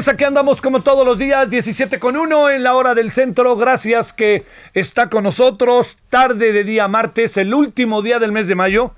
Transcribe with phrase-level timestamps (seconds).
[0.00, 3.56] Tardes, aquí andamos como todos los días, 17 con 1 en la hora del centro.
[3.56, 5.98] Gracias que está con nosotros.
[6.08, 8.94] Tarde de día martes, el último día del mes de mayo.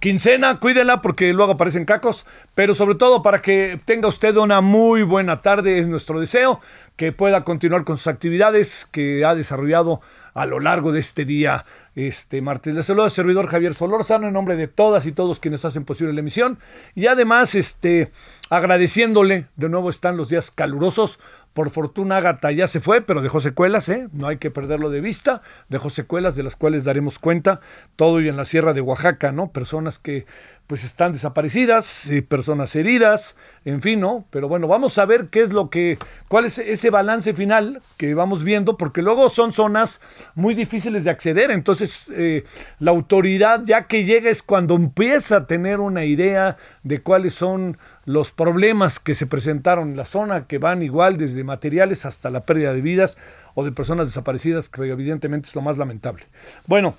[0.00, 5.02] Quincena, cuídela porque luego aparecen cacos, pero sobre todo para que tenga usted una muy
[5.02, 6.60] buena tarde, es nuestro deseo,
[6.96, 10.00] que pueda continuar con sus actividades que ha desarrollado
[10.36, 12.74] a lo largo de este día este martes.
[12.74, 16.12] Le saluda el servidor Javier Solórzano en nombre de todas y todos quienes hacen posible
[16.12, 16.58] la emisión.
[16.94, 18.12] Y además, este,
[18.50, 21.18] agradeciéndole, de nuevo están los días calurosos.
[21.54, 24.08] Por fortuna, Ágata ya se fue, pero dejó secuelas, ¿eh?
[24.12, 25.40] no hay que perderlo de vista.
[25.70, 27.62] Dejó secuelas de las cuales daremos cuenta.
[27.96, 29.52] Todo y en la Sierra de Oaxaca, ¿no?
[29.52, 30.26] Personas que
[30.66, 34.26] pues están desaparecidas, y personas heridas, en fin, ¿no?
[34.30, 35.96] Pero bueno, vamos a ver qué es lo que,
[36.28, 40.00] cuál es ese balance final que vamos viendo, porque luego son zonas
[40.34, 42.44] muy difíciles de acceder, entonces eh,
[42.78, 47.78] la autoridad ya que llega es cuando empieza a tener una idea de cuáles son
[48.04, 52.44] los problemas que se presentaron en la zona, que van igual desde materiales hasta la
[52.44, 53.18] pérdida de vidas
[53.54, 56.24] o de personas desaparecidas, que evidentemente es lo más lamentable.
[56.66, 56.94] Bueno,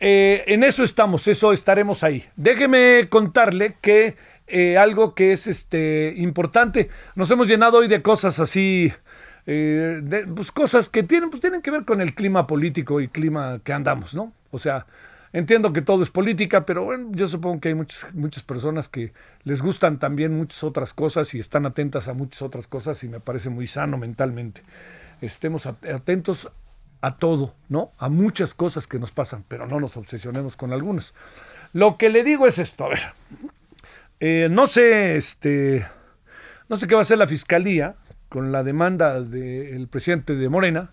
[0.00, 2.24] eh, en eso estamos, eso estaremos ahí.
[2.36, 8.40] Déjeme contarle que eh, algo que es este importante, nos hemos llenado hoy de cosas
[8.40, 8.92] así,
[9.46, 13.60] eh, pues cosas que tienen, pues tienen que ver con el clima político y clima
[13.62, 14.32] que andamos, ¿no?
[14.50, 14.86] O sea,
[15.32, 19.12] entiendo que todo es política, pero bueno, yo supongo que hay muchas, muchas personas que
[19.42, 23.20] les gustan también muchas otras cosas y están atentas a muchas otras cosas y me
[23.20, 24.62] parece muy sano mentalmente.
[25.20, 26.50] Estemos atentos
[27.00, 27.92] a todo, ¿no?
[27.98, 31.12] A muchas cosas que nos pasan, pero no nos obsesionemos con algunas.
[31.74, 33.00] Lo que le digo es esto, a ver,
[34.20, 35.86] eh, no sé, este,
[36.68, 37.96] no sé qué va a hacer la fiscalía
[38.34, 40.90] con la demanda del presidente de Morena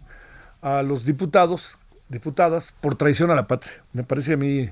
[0.61, 3.73] a los diputados, diputadas, por traición a la patria.
[3.93, 4.69] Me parece a mí,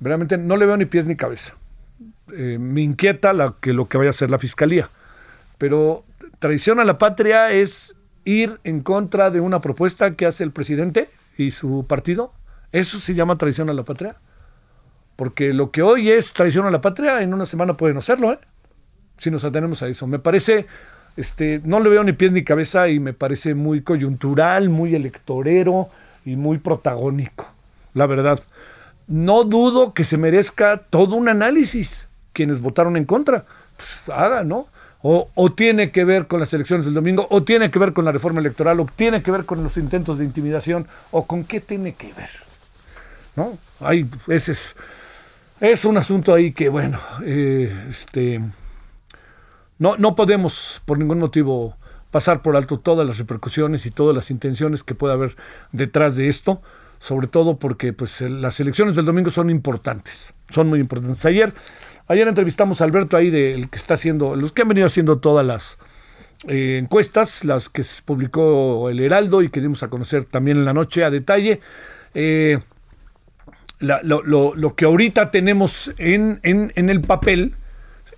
[0.00, 1.52] realmente no le veo ni pies ni cabeza.
[2.34, 4.88] Eh, me inquieta que lo que vaya a hacer la fiscalía,
[5.58, 6.04] pero
[6.38, 11.10] traición a la patria es ir en contra de una propuesta que hace el presidente
[11.36, 12.32] y su partido.
[12.72, 14.16] ¿Eso se llama traición a la patria?
[15.16, 18.32] Porque lo que hoy es traición a la patria, en una semana puede no serlo,
[18.32, 18.38] ¿eh?
[19.18, 20.06] Si nos atenemos a eso.
[20.06, 20.66] Me parece,
[21.16, 25.88] este, no le veo ni pies ni cabeza y me parece muy coyuntural, muy electorero
[26.24, 27.48] y muy protagónico,
[27.94, 28.40] la verdad.
[29.06, 33.44] No dudo que se merezca todo un análisis quienes votaron en contra.
[33.76, 34.66] Pues haga, ¿no?
[35.08, 38.10] O, tiene que ver con las elecciones del domingo, o tiene que ver con la
[38.10, 41.92] reforma electoral, o tiene que ver con los intentos de intimidación, o con qué tiene
[41.92, 42.30] que ver.
[43.36, 43.56] ¿No?
[43.78, 44.74] Hay, ese es,
[45.60, 48.40] es un asunto ahí que, bueno, eh, este,
[49.78, 51.76] no, no podemos por ningún motivo
[52.10, 55.36] pasar por alto todas las repercusiones y todas las intenciones que pueda haber
[55.72, 56.62] detrás de esto,
[56.98, 61.24] sobre todo porque pues, las elecciones del domingo son importantes, son muy importantes.
[61.26, 61.52] Ayer
[62.08, 65.44] Ayer entrevistamos a Alberto ahí, del que está haciendo, los que han venido haciendo todas
[65.44, 65.78] las
[66.46, 70.72] eh, encuestas, las que publicó el Heraldo y que dimos a conocer también en la
[70.72, 71.60] noche a detalle.
[72.14, 72.60] Eh,
[73.80, 77.54] lo, que ahorita tenemos en, en, en, el papel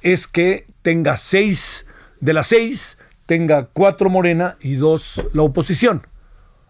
[0.03, 1.87] es que tenga seis,
[2.21, 6.07] de las seis, tenga cuatro Morena y dos la oposición.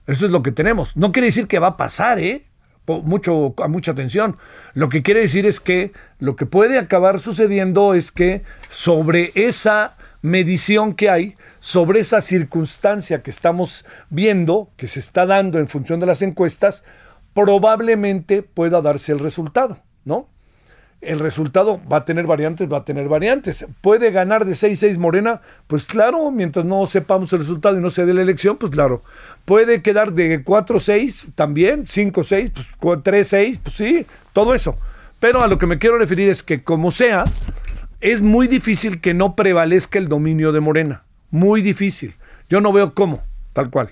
[0.06, 0.96] Eso es lo que tenemos.
[0.96, 2.48] No quiere decir que va a pasar, ¿eh?
[2.86, 4.36] mucho, a mucha atención.
[4.75, 9.96] Lo que quiere decir es que lo que puede acabar sucediendo es que sobre esa
[10.22, 16.00] medición que hay, sobre esa circunstancia que estamos viendo, que se está dando en función
[16.00, 16.84] de las encuestas,
[17.34, 20.28] probablemente pueda darse el resultado, ¿no?
[21.00, 23.66] El resultado va a tener variantes, va a tener variantes.
[23.80, 25.40] ¿Puede ganar de 6-6 Morena?
[25.66, 29.02] Pues claro, mientras no sepamos el resultado y no se dé la elección, pues claro.
[29.44, 31.84] ¿Puede quedar de 4-6 también?
[31.84, 32.52] ¿5-6?
[32.80, 34.76] Pues 3-6, pues sí, todo eso.
[35.20, 37.24] Pero a lo que me quiero referir es que como sea,
[38.00, 41.04] es muy difícil que no prevalezca el dominio de Morena.
[41.30, 42.14] Muy difícil.
[42.48, 43.22] Yo no veo cómo,
[43.52, 43.90] tal cual.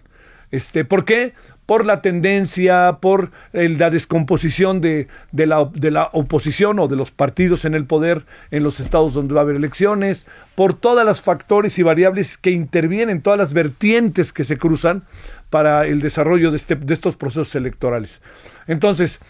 [0.50, 1.34] Este, ¿Por qué?
[1.66, 7.64] Por la tendencia, por la descomposición de, la, de, la, oposición o de los partidos
[7.64, 11.78] en el poder en los estados donde va a haber elecciones, por todas las factores
[11.78, 15.02] y variables que intervienen, todas las vertientes que se cruzan
[15.50, 18.22] para el desarrollo de, este, de estos procesos electorales.
[18.68, 19.20] Entonces,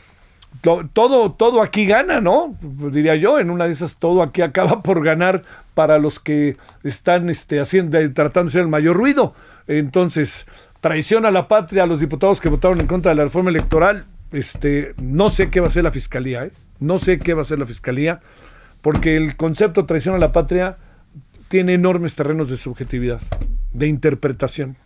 [0.93, 2.57] todo, todo aquí gana, ¿no?
[2.61, 5.43] Diría yo, en una de esas todo aquí acaba por ganar
[5.75, 9.35] para los que están este, haciendo, tratando de hacer el mayor ruido.
[9.67, 10.47] Entonces,
[10.81, 14.05] traición a la patria a los diputados que votaron en contra de la reforma electoral.
[14.33, 16.53] Este, no sé qué va a hacer la fiscalía, ¿eh?
[16.79, 18.21] No sé qué va a hacer la fiscalía,
[18.83, 20.77] porque el concepto traición a la patria
[21.49, 23.21] tiene enormes terrenos de subjetividad,
[23.73, 24.77] de interpretación.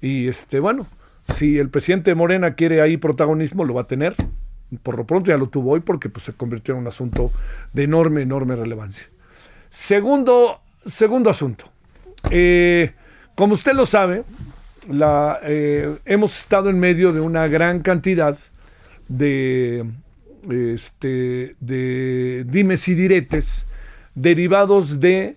[0.00, 0.86] Y este, bueno,
[1.32, 4.14] si el presidente Morena quiere ahí protagonismo, lo va a tener
[4.82, 7.30] por lo pronto ya lo tuvo hoy porque pues, se convirtió en un asunto
[7.72, 9.08] de enorme, enorme relevancia.
[9.70, 11.66] Segundo, segundo asunto.
[12.30, 12.94] Eh,
[13.34, 14.24] como usted lo sabe,
[15.42, 18.36] eh, hemos estado en medio de una gran cantidad
[19.08, 19.84] de,
[20.50, 23.66] este, de dimes y diretes
[24.14, 25.36] derivados de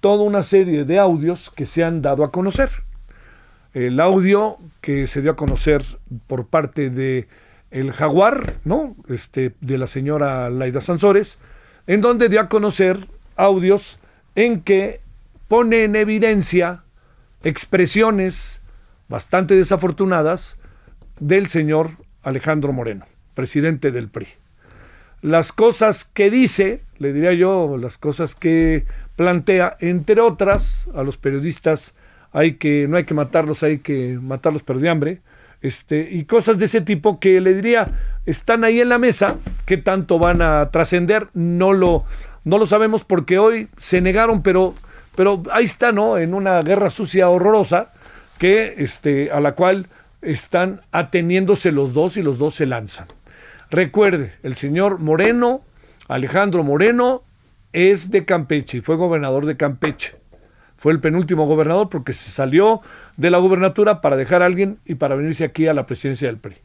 [0.00, 2.70] toda una serie de audios que se han dado a conocer.
[3.72, 5.84] El audio que se dio a conocer
[6.26, 7.26] por parte de
[7.70, 8.94] el Jaguar, ¿no?
[9.08, 11.38] Este, de la señora Laida Sansores,
[11.86, 12.98] en donde dio a conocer
[13.36, 13.98] audios
[14.36, 15.00] en que
[15.48, 16.84] pone en evidencia
[17.42, 18.62] expresiones
[19.14, 20.58] bastante desafortunadas
[21.20, 21.90] del señor
[22.24, 24.26] Alejandro Moreno, presidente del PRI.
[25.22, 31.16] Las cosas que dice, le diría yo, las cosas que plantea, entre otras, a los
[31.16, 31.94] periodistas
[32.32, 35.22] hay que, no hay que matarlos, hay que matarlos pero de hambre,
[35.62, 39.76] este, y cosas de ese tipo que le diría, están ahí en la mesa, ¿qué
[39.76, 41.28] tanto van a trascender?
[41.34, 42.04] No lo,
[42.42, 44.74] no lo sabemos porque hoy se negaron, pero,
[45.14, 46.18] pero ahí está, ¿no?
[46.18, 47.92] En una guerra sucia horrorosa,
[48.38, 49.88] que, este, a la cual
[50.22, 53.06] están ateniéndose los dos y los dos se lanzan.
[53.70, 55.62] Recuerde, el señor Moreno,
[56.08, 57.22] Alejandro Moreno,
[57.72, 60.16] es de Campeche y fue gobernador de Campeche.
[60.76, 62.80] Fue el penúltimo gobernador porque se salió
[63.16, 66.38] de la gubernatura para dejar a alguien y para venirse aquí a la presidencia del
[66.38, 66.56] PRI.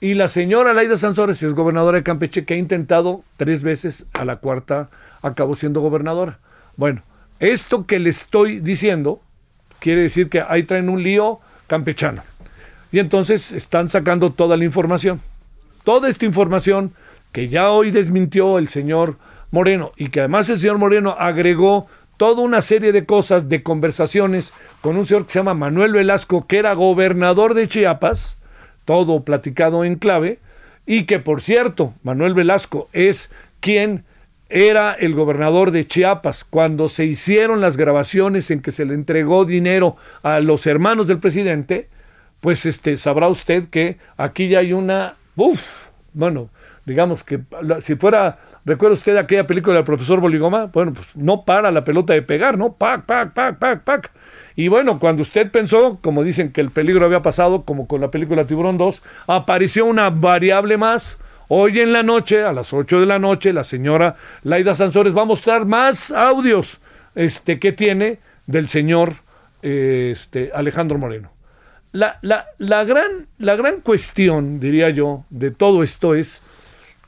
[0.00, 4.24] Y la señora Laida Sansores es gobernadora de Campeche que ha intentado tres veces, a
[4.24, 4.90] la cuarta
[5.22, 6.38] acabó siendo gobernadora.
[6.76, 7.02] Bueno,
[7.40, 9.20] esto que le estoy diciendo
[9.80, 12.22] quiere decir que ahí traen un lío campechano.
[12.90, 15.20] Y entonces están sacando toda la información.
[15.84, 16.92] Toda esta información
[17.32, 19.16] que ya hoy desmintió el señor
[19.50, 21.86] Moreno y que además el señor Moreno agregó
[22.16, 26.46] toda una serie de cosas, de conversaciones con un señor que se llama Manuel Velasco,
[26.46, 28.38] que era gobernador de Chiapas,
[28.84, 30.40] todo platicado en clave,
[30.84, 33.30] y que por cierto, Manuel Velasco es
[33.60, 34.04] quien
[34.48, 39.44] era el gobernador de Chiapas cuando se hicieron las grabaciones en que se le entregó
[39.44, 41.88] dinero a los hermanos del presidente,
[42.40, 46.50] pues este sabrá usted que aquí ya hay una, uff, bueno,
[46.86, 47.40] digamos que
[47.80, 50.66] si fuera ¿Recuerda usted aquella película del profesor Boligoma?
[50.66, 52.74] Bueno, pues no para la pelota de pegar, ¿no?
[52.74, 54.12] Pac, pac, pac, pac, pac.
[54.56, 58.10] Y bueno, cuando usted pensó, como dicen que el peligro había pasado, como con la
[58.10, 61.16] película Tiburón 2, apareció una variable más.
[61.48, 65.22] Hoy en la noche, a las 8 de la noche, la señora Laida Sansores va
[65.22, 66.80] a mostrar más audios
[67.14, 69.14] este, que tiene del señor
[69.62, 71.32] este, Alejandro Moreno.
[71.92, 76.42] La, la, la, gran, la gran cuestión, diría yo, de todo esto es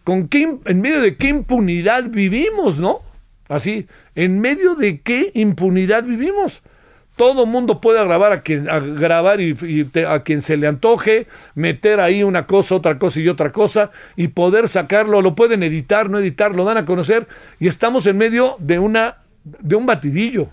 [0.04, 3.00] ¿Con qué, en medio de qué impunidad vivimos, no?
[3.48, 6.62] Así, en medio de qué impunidad vivimos.
[7.20, 8.64] Todo mundo puede grabar a quien
[8.96, 9.54] grabar y,
[10.08, 14.28] a quien se le antoje, meter ahí una cosa, otra cosa y otra cosa y
[14.28, 18.56] poder sacarlo, lo pueden editar, no editar, lo dan a conocer y estamos en medio
[18.58, 20.48] de una de un batidillo,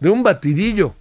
[0.00, 0.94] de un batidillo.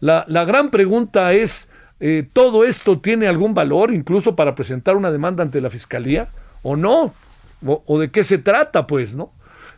[0.00, 1.70] La, la gran pregunta es,
[2.00, 6.28] eh, ¿todo esto tiene algún valor incluso para presentar una demanda ante la fiscalía?
[6.62, 7.12] o no,
[7.64, 9.32] o, de qué se trata, pues, ¿no?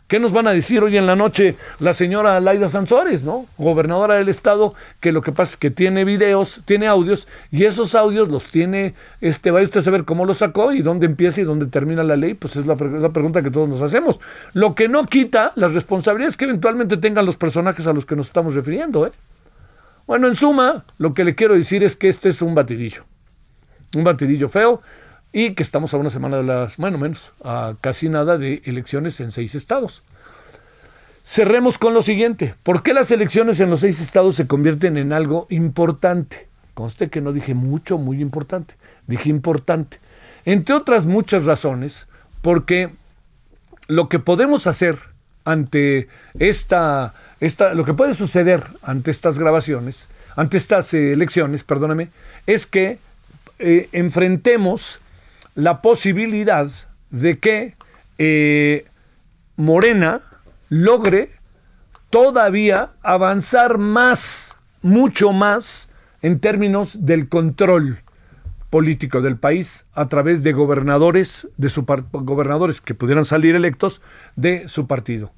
[0.07, 3.47] ¿Qué nos van a decir hoy en la noche la señora Laida Sansores, ¿no?
[3.57, 7.95] Gobernadora del estado, que lo que pasa es que tiene videos, tiene audios, y esos
[7.95, 11.43] audios los tiene, este, vaya usted a saber cómo los sacó y dónde empieza y
[11.43, 14.19] dónde termina la ley, pues es la, la pregunta que todos nos hacemos.
[14.53, 18.27] Lo que no quita las responsabilidades que eventualmente tengan los personajes a los que nos
[18.27, 19.11] estamos refiriendo, ¿eh?
[20.05, 23.05] Bueno, en suma, lo que le quiero decir es que este es un batidillo.
[23.95, 24.83] Un batidillo feo
[25.31, 29.19] y que estamos a una semana de las, bueno, menos, a casi nada de elecciones
[29.19, 30.03] en seis estados.
[31.23, 32.53] Cerremos con lo siguiente.
[32.63, 36.47] ¿Por qué las elecciones en los seis estados se convierten en algo importante?
[36.75, 38.75] Conste que no dije mucho, muy importante.
[39.07, 39.99] Dije importante.
[40.45, 42.07] Entre otras muchas razones,
[42.41, 42.91] porque
[43.87, 44.99] lo que podemos hacer
[45.45, 52.09] ante esta, esta lo que puede suceder ante estas grabaciones, ante estas eh, elecciones, perdóname,
[52.45, 52.99] es que
[53.59, 54.99] eh, enfrentemos
[55.55, 56.69] la posibilidad
[57.09, 57.75] de que
[58.17, 58.85] eh,
[59.55, 60.21] Morena
[60.69, 61.31] logre
[62.09, 65.89] todavía avanzar más, mucho más,
[66.21, 67.99] en términos del control
[68.69, 74.01] político del país a través de gobernadores de su gobernadores que pudieran salir electos
[74.35, 75.31] de su partido.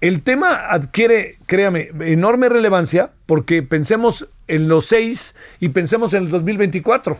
[0.00, 6.30] El tema adquiere, créame, enorme relevancia porque pensemos en los seis y pensemos en el
[6.30, 7.18] 2024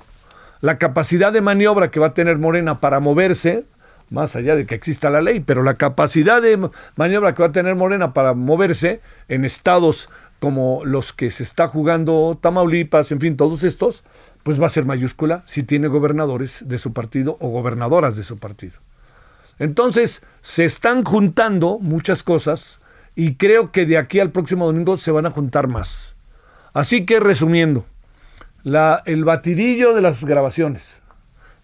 [0.66, 3.66] la capacidad de maniobra que va a tener Morena para moverse,
[4.10, 6.58] más allá de que exista la ley, pero la capacidad de
[6.96, 10.08] maniobra que va a tener Morena para moverse en estados
[10.40, 14.02] como los que se está jugando Tamaulipas, en fin, todos estos,
[14.42, 18.36] pues va a ser mayúscula si tiene gobernadores de su partido o gobernadoras de su
[18.36, 18.80] partido.
[19.60, 22.80] Entonces, se están juntando muchas cosas
[23.14, 26.16] y creo que de aquí al próximo domingo se van a juntar más.
[26.74, 27.86] Así que resumiendo,
[28.66, 31.00] la, el batidillo de las grabaciones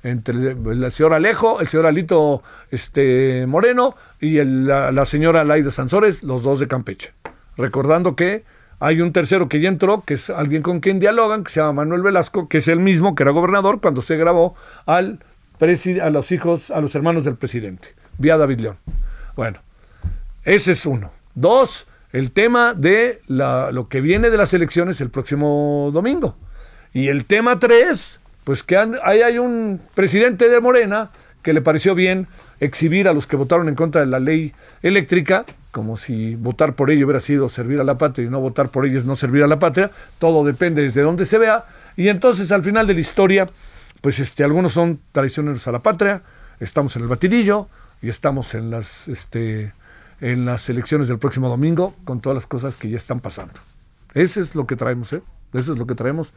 [0.04, 6.44] entre el, señor Alejo, el señor Alito este, Moreno y la, señora Laida Sansores, los
[6.44, 7.12] dos de Campeche.
[7.56, 8.44] Recordando que
[8.78, 11.72] hay un tercero que ya entró, que es alguien con quien dialogan, que se llama
[11.72, 14.54] Manuel Velasco, que es el mismo que era gobernador cuando se grabó
[14.86, 15.18] al
[15.60, 18.78] a los hijos, a los hermanos del presidente, vía David León.
[19.34, 19.58] Bueno,
[20.44, 21.12] ese es uno.
[21.34, 26.36] Dos, el tema de lo que viene de las elecciones el próximo domingo.
[26.92, 31.10] Y el tema 3, pues que ahí hay un presidente de Morena
[31.42, 32.28] que le pareció bien
[32.60, 36.90] exhibir a los que votaron en contra de la ley eléctrica, como si votar por
[36.90, 39.42] ello hubiera sido servir a la patria y no votar por ello es no servir
[39.42, 41.64] a la patria, todo depende desde donde se vea,
[41.96, 43.46] y entonces al final de la historia,
[44.00, 46.22] pues este, algunos son traicioneros a la patria,
[46.60, 47.68] estamos en el batidillo
[48.00, 49.72] y estamos en las, este,
[50.20, 53.54] en las elecciones del próximo domingo con todas las cosas que ya están pasando.
[54.14, 55.22] Eso es lo que traemos, ¿eh?
[55.52, 56.32] Eso es lo que traemos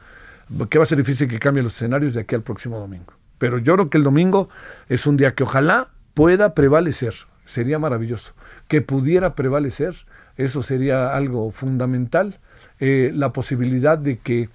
[0.69, 3.13] que va a ser difícil que cambien los escenarios de aquí al próximo domingo.
[3.37, 4.49] Pero yo creo que el domingo
[4.89, 7.13] es un día que ojalá pueda prevalecer.
[7.45, 8.33] Sería maravilloso.
[8.67, 9.95] Que pudiera prevalecer,
[10.37, 12.39] eso sería algo fundamental.
[12.79, 14.49] Eh, la posibilidad de que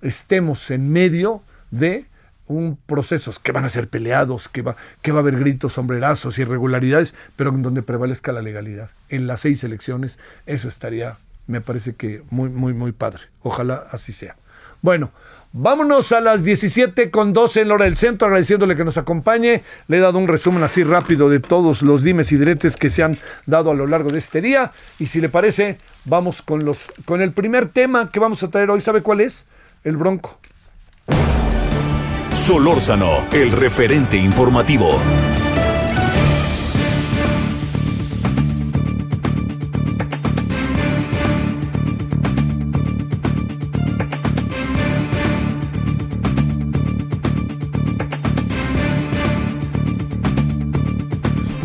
[0.00, 2.06] estemos en medio de
[2.46, 6.38] un procesos que van a ser peleados, que va, que va a haber gritos, sombrerazos,
[6.38, 8.90] irregularidades, pero en donde prevalezca la legalidad.
[9.08, 13.22] En las seis elecciones, eso estaría, me parece que muy, muy, muy padre.
[13.42, 14.36] Ojalá así sea.
[14.82, 15.12] Bueno,
[15.52, 19.62] vámonos a las 17 con 12 en la hora del centro, agradeciéndole que nos acompañe.
[19.88, 23.02] Le he dado un resumen así rápido de todos los dimes y diretes que se
[23.02, 24.72] han dado a lo largo de este día.
[24.98, 28.70] Y si le parece, vamos con, los, con el primer tema que vamos a traer
[28.70, 28.80] hoy.
[28.80, 29.46] ¿Sabe cuál es?
[29.84, 30.38] El bronco.
[32.32, 34.98] Solórzano, el referente informativo.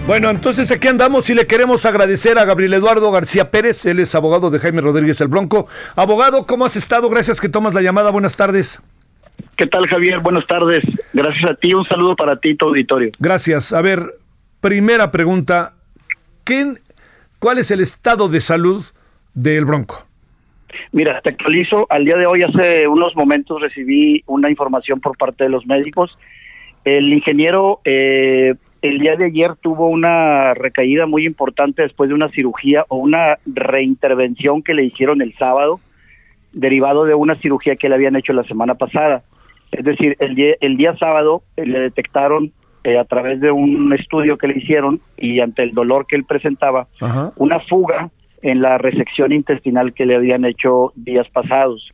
[0.07, 4.15] Bueno, entonces aquí andamos y le queremos agradecer a Gabriel Eduardo García Pérez, él es
[4.15, 5.67] abogado de Jaime Rodríguez el Bronco.
[5.97, 7.09] Abogado, ¿cómo has estado?
[7.09, 8.09] Gracias que tomas la llamada.
[8.09, 8.81] Buenas tardes.
[9.57, 10.21] ¿Qué tal, Javier?
[10.21, 10.79] Buenas tardes.
[11.11, 11.73] Gracias a ti.
[11.73, 13.11] Un saludo para ti y tu auditorio.
[13.19, 13.73] Gracias.
[13.73, 13.99] A ver,
[14.61, 15.73] primera pregunta.
[16.45, 16.79] ¿Quién,
[17.39, 18.85] ¿Cuál es el estado de salud
[19.33, 20.07] del Bronco?
[20.93, 21.85] Mira, te actualizo.
[21.89, 26.17] Al día de hoy, hace unos momentos, recibí una información por parte de los médicos.
[26.85, 32.29] El ingeniero eh, el día de ayer tuvo una recaída muy importante después de una
[32.29, 35.79] cirugía o una reintervención que le hicieron el sábado,
[36.53, 39.23] derivado de una cirugía que le habían hecho la semana pasada.
[39.71, 42.51] Es decir, el día, el día sábado eh, le detectaron
[42.83, 46.23] eh, a través de un estudio que le hicieron y ante el dolor que él
[46.23, 46.87] presentaba,
[47.35, 48.09] una fuga
[48.41, 51.91] en la resección intestinal que le habían hecho días pasados.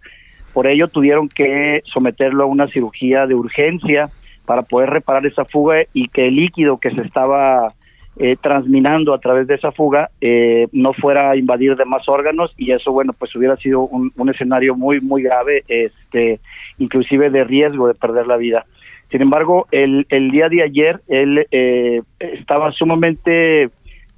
[0.54, 4.10] Por ello tuvieron que someterlo a una cirugía de urgencia
[4.46, 7.74] para poder reparar esa fuga y que el líquido que se estaba
[8.16, 12.72] eh, transminando a través de esa fuga eh, no fuera a invadir demás órganos y
[12.72, 16.40] eso bueno pues hubiera sido un, escenario muy muy grave este
[16.78, 18.66] inclusive de riesgo de perder la vida.
[19.10, 23.72] Sin embargo el, el día de ayer él eh, estaba sumamente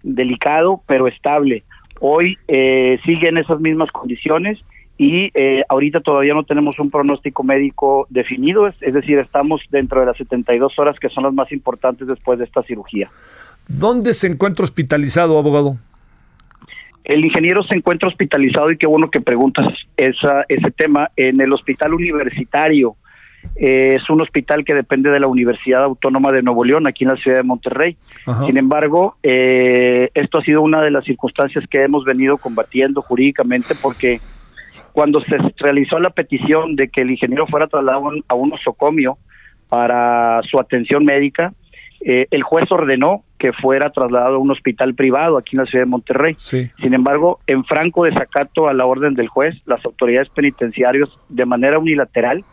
[0.04, 1.64] delicado pero estable.
[2.02, 4.60] Hoy sigue en esas mismas condiciones
[4.98, 10.00] y eh, ahorita todavía no tenemos un pronóstico médico definido, es, es decir, estamos dentro
[10.00, 13.10] de las 72 horas que son las más importantes después de esta cirugía.
[13.68, 15.78] ¿Dónde se encuentra hospitalizado, abogado?
[17.04, 21.54] El ingeniero se encuentra hospitalizado y qué bueno que preguntas esa, ese tema en el
[21.54, 22.96] hospital universitario.
[23.56, 27.12] Eh, es un hospital que depende de la Universidad Autónoma de Nuevo León, aquí en
[27.12, 27.96] la ciudad de Monterrey.
[28.26, 28.48] Ajá.
[28.48, 33.76] Sin embargo, eh, esto ha sido una de las circunstancias que hemos venido combatiendo jurídicamente
[33.80, 34.20] porque
[34.96, 39.18] cuando se realizó la petición de que el ingeniero fuera trasladado a un osocomio
[39.68, 41.52] para su atención médica,
[42.00, 45.84] eh, el juez ordenó que fuera trasladado a un hospital privado aquí en la ciudad
[45.84, 46.36] de Monterrey.
[46.38, 46.72] Sí.
[46.80, 51.78] Sin embargo, en franco desacato a la orden del juez, las autoridades penitenciarias de manera
[51.78, 52.46] unilateral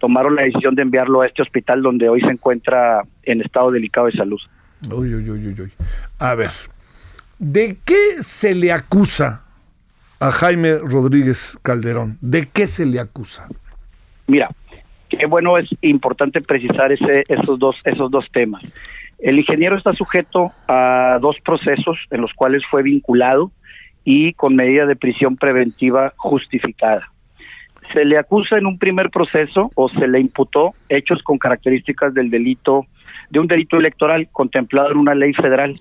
[0.00, 4.08] tomaron la decisión de enviarlo a este hospital donde hoy se encuentra en estado delicado
[4.08, 4.40] de salud.
[4.92, 5.72] Uy, uy, uy, uy.
[6.18, 6.50] A ver,
[7.38, 9.43] ¿de qué se le acusa
[10.24, 12.16] a Jaime Rodríguez Calderón?
[12.22, 13.46] ¿De qué se le acusa?
[14.26, 14.48] Mira,
[15.10, 18.62] qué bueno es importante precisar ese, esos dos esos dos temas.
[19.18, 23.52] El ingeniero está sujeto a dos procesos en los cuales fue vinculado
[24.02, 27.10] y con medida de prisión preventiva justificada.
[27.92, 32.30] Se le acusa en un primer proceso o se le imputó hechos con características del
[32.30, 32.86] delito
[33.28, 35.76] de un delito electoral contemplado en una ley federal.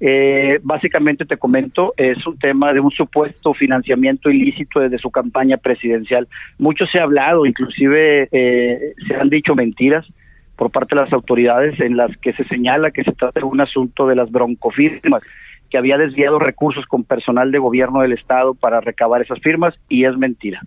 [0.00, 5.56] Eh, básicamente te comento, es un tema de un supuesto financiamiento ilícito desde su campaña
[5.56, 6.28] presidencial.
[6.58, 10.06] Mucho se ha hablado, inclusive eh, se han dicho mentiras
[10.56, 13.60] por parte de las autoridades en las que se señala que se trata de un
[13.60, 15.22] asunto de las broncofirmas,
[15.70, 20.04] que había desviado recursos con personal de gobierno del Estado para recabar esas firmas y
[20.04, 20.60] es mentira.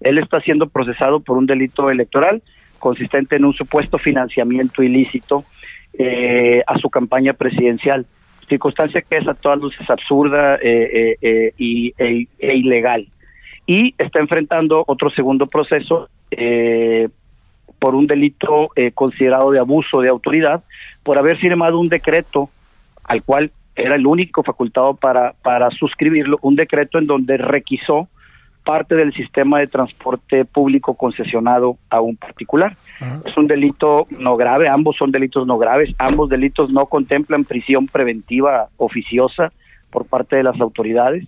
[0.00, 2.42] Él está siendo procesado por un delito electoral
[2.78, 5.44] consistente en un supuesto financiamiento ilícito
[5.98, 8.06] eh, a su campaña presidencial
[8.46, 13.06] circunstancia que es a todas luces absurda eh, eh, eh, y, e, e, ilegal.
[13.66, 16.08] Y está enfrentando otro segundo proceso
[17.78, 20.64] por un delito considerado de abuso de autoridad,
[21.02, 22.50] por haber firmado un decreto
[23.04, 28.08] al cual era el único facultado para, para suscribirlo, un decreto en donde requisó
[28.64, 32.76] parte del sistema de transporte público concesionado a un particular.
[33.24, 37.86] Es un delito no grave, ambos son delitos no graves, ambos delitos no contemplan prisión
[37.86, 39.52] preventiva oficiosa
[39.90, 41.24] por parte de las autoridades.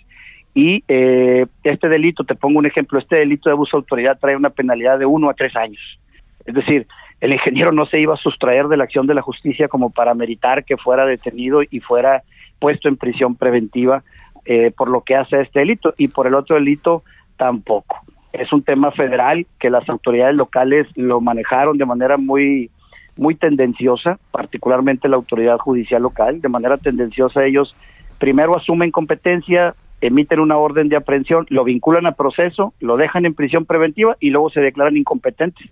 [0.54, 4.34] Y eh, este delito, te pongo un ejemplo, este delito de abuso de autoridad trae
[4.34, 6.00] una penalidad de uno a tres años.
[6.46, 6.86] Es decir,
[7.20, 10.14] el ingeniero no se iba a sustraer de la acción de la justicia como para
[10.14, 12.22] meritar que fuera detenido y fuera
[12.58, 14.02] puesto en prisión preventiva
[14.46, 15.92] eh, por lo que hace este delito.
[15.98, 17.02] Y por el otro delito,
[17.36, 17.96] tampoco.
[18.32, 22.70] Es un tema federal que las autoridades locales lo manejaron de manera muy
[23.18, 27.74] muy tendenciosa, particularmente la autoridad judicial local, de manera tendenciosa ellos
[28.18, 33.34] primero asumen competencia, emiten una orden de aprehensión, lo vinculan a proceso, lo dejan en
[33.34, 35.66] prisión preventiva y luego se declaran incompetentes.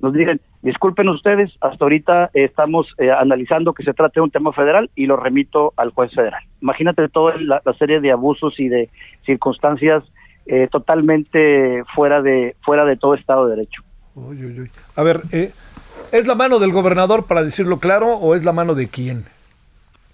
[0.00, 4.52] Nos dicen, disculpen ustedes, hasta ahorita estamos eh, analizando que se trate de un tema
[4.52, 6.42] federal y lo remito al juez federal.
[6.60, 8.90] Imagínate toda la serie de abusos y de
[9.24, 10.04] circunstancias
[10.52, 13.82] eh, totalmente fuera de fuera de todo Estado de Derecho.
[14.16, 14.70] Uy, uy, uy.
[14.96, 15.52] A ver, eh,
[16.10, 19.26] ¿es la mano del gobernador, para decirlo claro, o es la mano de quién?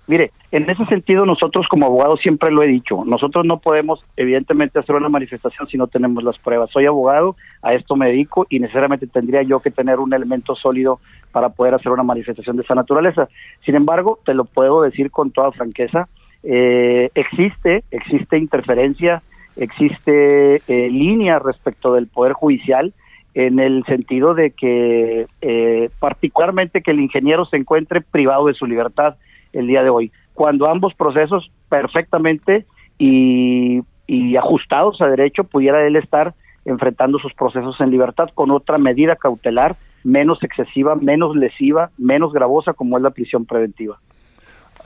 [0.07, 4.79] Mire, en ese sentido nosotros como abogados siempre lo he dicho, nosotros no podemos evidentemente
[4.79, 6.71] hacer una manifestación si no tenemos las pruebas.
[6.71, 11.01] Soy abogado, a esto me dedico y necesariamente tendría yo que tener un elemento sólido
[11.33, 13.27] para poder hacer una manifestación de esa naturaleza.
[13.65, 16.09] Sin embargo, te lo puedo decir con toda franqueza,
[16.43, 19.23] eh, existe, existe interferencia,
[19.57, 22.93] existe eh, línea respecto del Poder Judicial
[23.35, 28.67] en el sentido de que eh, particularmente que el ingeniero se encuentre privado de su
[28.67, 29.17] libertad
[29.53, 32.65] el día de hoy, cuando ambos procesos perfectamente
[32.99, 38.79] y, y ajustados a derecho pudiera él estar enfrentando sus procesos en libertad con otra
[38.79, 43.99] medida cautelar menos excesiva, menos lesiva, menos gravosa como es la prisión preventiva.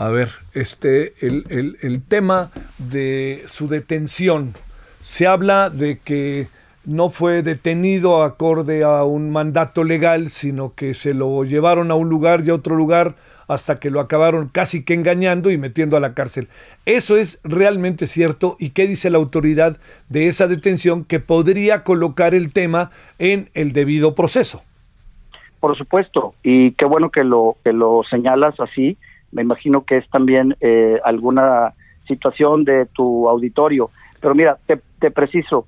[0.00, 4.54] A ver, este, el, el, el tema de su detención,
[5.02, 6.46] se habla de que
[6.86, 12.08] no fue detenido acorde a un mandato legal, sino que se lo llevaron a un
[12.08, 13.14] lugar y a otro lugar
[13.46, 16.48] hasta que lo acabaron casi que engañando y metiendo a la cárcel.
[16.86, 18.56] ¿Eso es realmente cierto?
[18.58, 19.76] ¿Y qué dice la autoridad
[20.08, 24.62] de esa detención que podría colocar el tema en el debido proceso?
[25.60, 28.96] Por supuesto, y qué bueno que lo, que lo señalas así.
[29.32, 31.74] Me imagino que es también eh, alguna
[32.06, 33.90] situación de tu auditorio.
[34.20, 35.66] Pero mira, te, te preciso,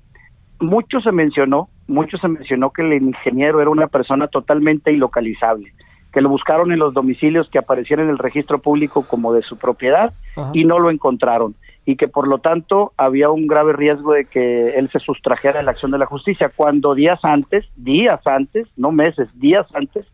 [0.59, 5.73] mucho se mencionó, mucho se mencionó que el ingeniero era una persona totalmente ilocalizable,
[6.11, 9.57] que lo buscaron en los domicilios que aparecieron en el registro público como de su
[9.57, 10.51] propiedad Ajá.
[10.53, 11.55] y no lo encontraron.
[11.85, 15.65] y que por lo tanto había un grave riesgo de que él se sustrajera de
[15.65, 20.05] la acción de la justicia, cuando días antes, días antes, no meses, días antes,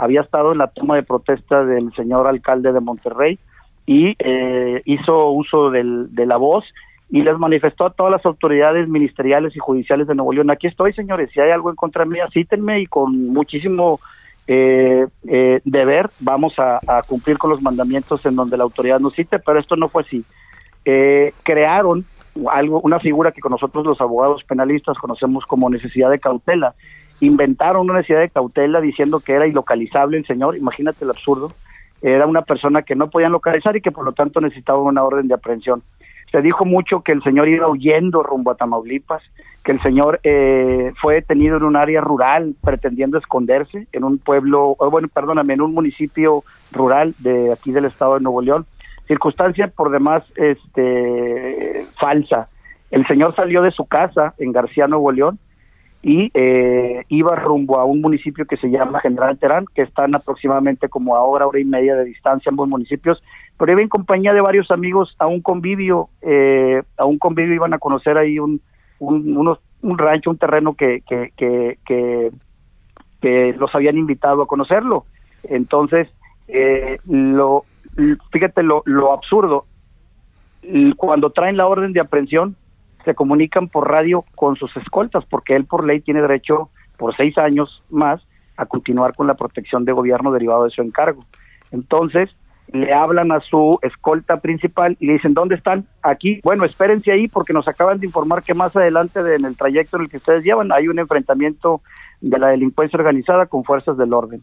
[0.00, 3.38] había estado en la toma de protesta del señor alcalde de Monterrey
[3.86, 6.64] y eh, hizo uso de la voz
[7.10, 10.92] y les manifestó a todas las autoridades ministeriales y judiciales de Nuevo León, aquí estoy
[10.92, 14.00] señores, si hay algo en contra mía, cítenme y con muchísimo
[14.46, 19.14] eh, eh, deber vamos a, a, cumplir con los mandamientos en donde la autoridad nos
[19.14, 20.24] cite, pero esto no fue así.
[20.84, 22.04] Eh, crearon
[22.50, 26.74] algo, una figura que con nosotros los abogados penalistas conocemos como necesidad de cautela.
[27.20, 31.52] Inventaron una necesidad de cautela diciendo que era ilocalizable el señor, imagínate el absurdo.
[32.02, 35.28] Era una persona que no podían localizar y que por lo tanto necesitaba una orden
[35.28, 35.82] de aprehensión.
[36.32, 39.22] Se dijo mucho que el señor iba huyendo rumbo a Tamaulipas,
[39.64, 44.76] que el señor eh, fue detenido en un área rural pretendiendo esconderse en un pueblo,
[44.90, 48.66] bueno, perdóname, en un municipio rural de aquí del estado de Nuevo León
[49.10, 52.48] circunstancia por demás este falsa.
[52.92, 55.40] El señor salió de su casa en García Nuevo León
[56.02, 60.88] y eh, iba rumbo a un municipio que se llama General Terán, que están aproximadamente
[60.88, 63.22] como a hora, hora y media de distancia ambos municipios,
[63.58, 67.74] pero iba en compañía de varios amigos a un convivio, eh, a un convivio iban
[67.74, 68.62] a conocer ahí un,
[68.98, 72.30] un, unos, un rancho, un terreno que, que, que, que,
[73.20, 75.04] que los habían invitado a conocerlo.
[75.42, 76.08] Entonces,
[76.48, 77.64] eh, lo,
[78.32, 79.66] fíjate lo, lo absurdo,
[80.96, 82.56] cuando traen la orden de aprehensión,
[83.04, 87.36] se comunican por radio con sus escoltas, porque él por ley tiene derecho por seis
[87.38, 88.20] años más
[88.56, 91.22] a continuar con la protección de gobierno derivado de su encargo.
[91.72, 92.30] Entonces,
[92.72, 95.86] le hablan a su escolta principal y le dicen, ¿dónde están?
[96.02, 96.40] Aquí.
[96.44, 99.96] Bueno, espérense ahí porque nos acaban de informar que más adelante de, en el trayecto
[99.96, 101.80] en el que ustedes llevan hay un enfrentamiento
[102.20, 104.42] de la delincuencia organizada con fuerzas del orden.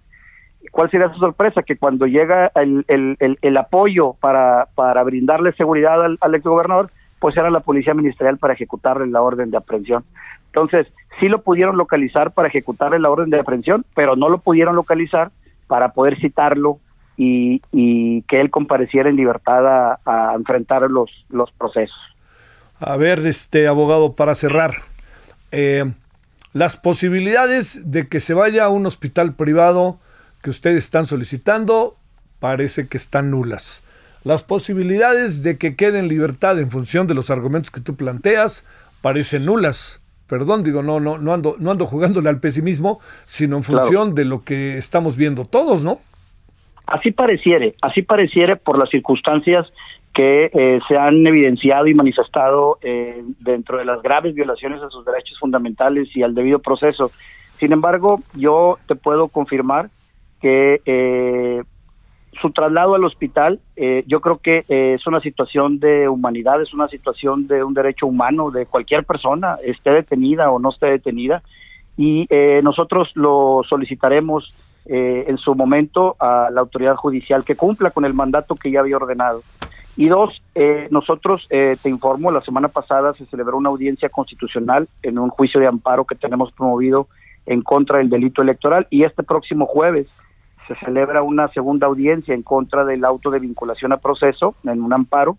[0.72, 1.64] ¿Cuál sería su sorpresa?
[1.64, 6.90] Que cuando llega el, el, el, apoyo para, para brindarle seguridad al, al exgobernador,
[7.20, 10.04] pues era la policía ministerial para ejecutarle la orden de aprehensión.
[10.48, 10.88] Entonces,
[11.20, 15.32] sí lo pudieron localizar para ejecutarle la orden de aprehensión, pero no lo pudieron localizar
[15.68, 16.80] para poder citarlo
[17.18, 17.62] y,
[18.28, 21.98] que él compareciera en libertad a, a, enfrentar los, los procesos.
[22.80, 24.74] A ver, este abogado, para cerrar,
[25.52, 25.86] eh,
[26.54, 30.00] las posibilidades de que se vaya a un hospital privado
[30.42, 31.98] que ustedes están solicitando
[32.40, 33.84] parece que están nulas.
[34.28, 38.66] Las posibilidades de que quede en libertad en función de los argumentos que tú planteas
[39.02, 40.02] parecen nulas.
[40.28, 44.16] Perdón, digo, no, no, no ando, no ando jugándole al pesimismo, sino en función claro.
[44.16, 46.00] de lo que estamos viendo todos, ¿no?
[46.88, 49.66] Así pareciere, así pareciere por las circunstancias
[50.14, 55.06] que eh, se han evidenciado y manifestado eh, dentro de las graves violaciones a sus
[55.06, 57.12] derechos fundamentales y al debido proceso.
[57.60, 59.90] Sin embargo, yo te puedo confirmar
[60.42, 61.64] que eh,
[62.42, 66.74] su traslado al hospital, eh, yo creo que eh, es una situación de humanidad, es
[66.74, 71.44] una situación de un derecho humano de cualquier persona, esté detenida o no esté detenida,
[71.98, 74.54] y eh, nosotros lo solicitaremos
[74.86, 78.80] eh, en su momento a la autoridad judicial que cumpla con el mandato que ya
[78.80, 79.42] había ordenado.
[79.98, 85.18] Y dos, eh, nosotros, te informo, la semana pasada se celebró una audiencia constitucional en
[85.18, 87.08] un juicio de amparo que tenemos promovido
[87.48, 90.08] en contra del delito electoral y este próximo jueves
[90.68, 94.94] se celebra una segunda audiencia en contra del auto de vinculación a proceso en un
[94.94, 95.38] amparo.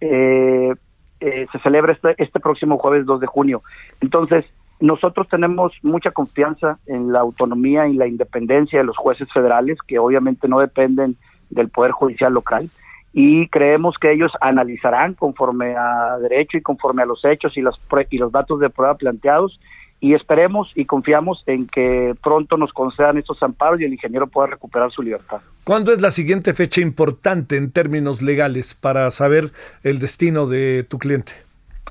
[0.00, 0.72] Eh,
[1.20, 3.62] eh, se celebra este, este próximo jueves 2 de junio.
[4.00, 4.44] Entonces,
[4.80, 9.98] nosotros tenemos mucha confianza en la autonomía y la independencia de los jueces federales, que
[9.98, 11.16] obviamente no dependen
[11.50, 12.70] del Poder Judicial local,
[13.12, 17.78] y creemos que ellos analizarán conforme a derecho y conforme a los hechos y los,
[18.08, 19.60] y los datos de prueba planteados
[20.00, 24.48] y esperemos y confiamos en que pronto nos concedan estos amparos y el ingeniero pueda
[24.48, 25.40] recuperar su libertad.
[25.64, 29.50] ¿Cuándo es la siguiente fecha importante en términos legales para saber
[29.82, 31.32] el destino de tu cliente?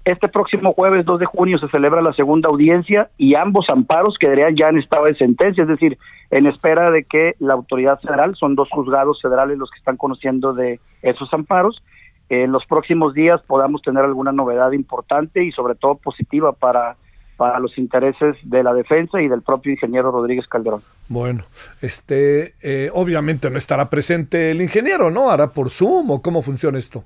[0.06, 4.56] Este próximo jueves 2 de junio se celebra la segunda audiencia y ambos amparos quedarían
[4.56, 5.98] ya en estado de sentencia, es decir,
[6.32, 10.54] en espera de que la autoridad federal, son dos juzgados federales los que están conociendo
[10.54, 11.84] de esos amparos,
[12.30, 16.96] en los próximos días podamos tener alguna novedad importante y sobre todo positiva para
[17.40, 20.82] para los intereses de la defensa y del propio ingeniero Rodríguez Calderón.
[21.08, 21.46] Bueno,
[21.82, 25.32] este, eh, obviamente no estará presente el ingeniero, ¿no?
[25.32, 27.06] ¿Hará por Zoom o cómo funciona esto?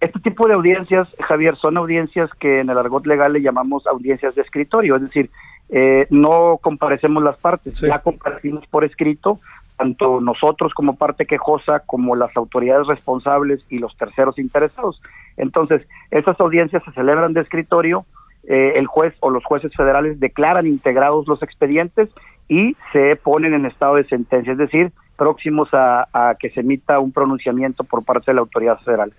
[0.00, 4.34] Este tipo de audiencias, Javier, son audiencias que en el argot legal le llamamos audiencias
[4.34, 5.30] de escritorio, es decir,
[5.68, 7.86] eh, no comparecemos las partes, sí.
[7.86, 9.38] ya comparecimos por escrito,
[9.76, 15.02] tanto nosotros como parte quejosa, como las autoridades responsables y los terceros interesados.
[15.36, 18.06] Entonces, estas audiencias se celebran de escritorio,
[18.46, 22.10] eh, el juez o los jueces federales declaran integrados los expedientes
[22.48, 26.98] y se ponen en estado de sentencia, es decir, próximos a, a, que se emita
[26.98, 29.12] un pronunciamiento por parte de la autoridad federal.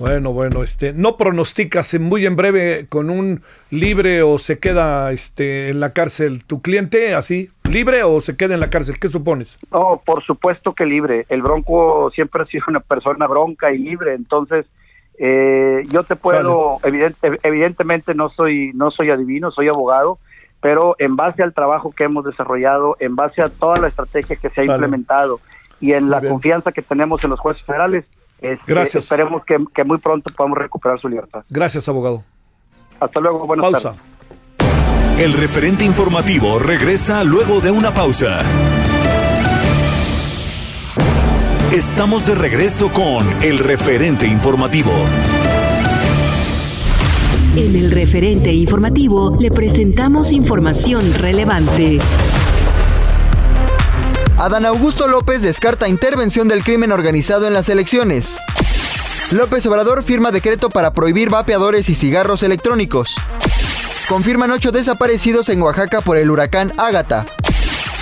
[0.00, 5.12] Bueno, bueno, este, no pronosticas en muy en breve con un libre o se queda
[5.12, 9.08] este en la cárcel tu cliente, así, libre o se queda en la cárcel, ¿qué
[9.08, 9.58] supones?
[9.70, 11.26] No, por supuesto que libre.
[11.28, 14.64] El Bronco siempre ha sido una persona bronca y libre, entonces
[15.22, 20.18] eh, yo te puedo, evidente- evidentemente no soy no soy adivino, soy abogado,
[20.62, 24.48] pero en base al trabajo que hemos desarrollado, en base a toda la estrategia que
[24.48, 24.72] se ha Sale.
[24.72, 25.38] implementado
[25.78, 26.32] y en Muy la bien.
[26.32, 28.04] confianza que tenemos en los jueces federales,
[28.40, 29.04] este, Gracias.
[29.04, 31.44] esperemos que, que muy pronto podamos recuperar su libertad.
[31.50, 32.24] Gracias, abogado.
[32.98, 33.94] Hasta luego, buenas Pausa.
[33.94, 35.20] tardes.
[35.22, 38.40] El referente informativo regresa luego de una pausa.
[41.72, 44.90] Estamos de regreso con el referente informativo.
[47.54, 52.00] En el referente informativo le presentamos información relevante.
[54.36, 58.40] Adán Augusto López descarta intervención del crimen organizado en las elecciones.
[59.30, 63.14] López Obrador firma decreto para prohibir vapeadores y cigarros electrónicos.
[64.08, 67.26] Confirman ocho desaparecidos en Oaxaca por el huracán Ágata.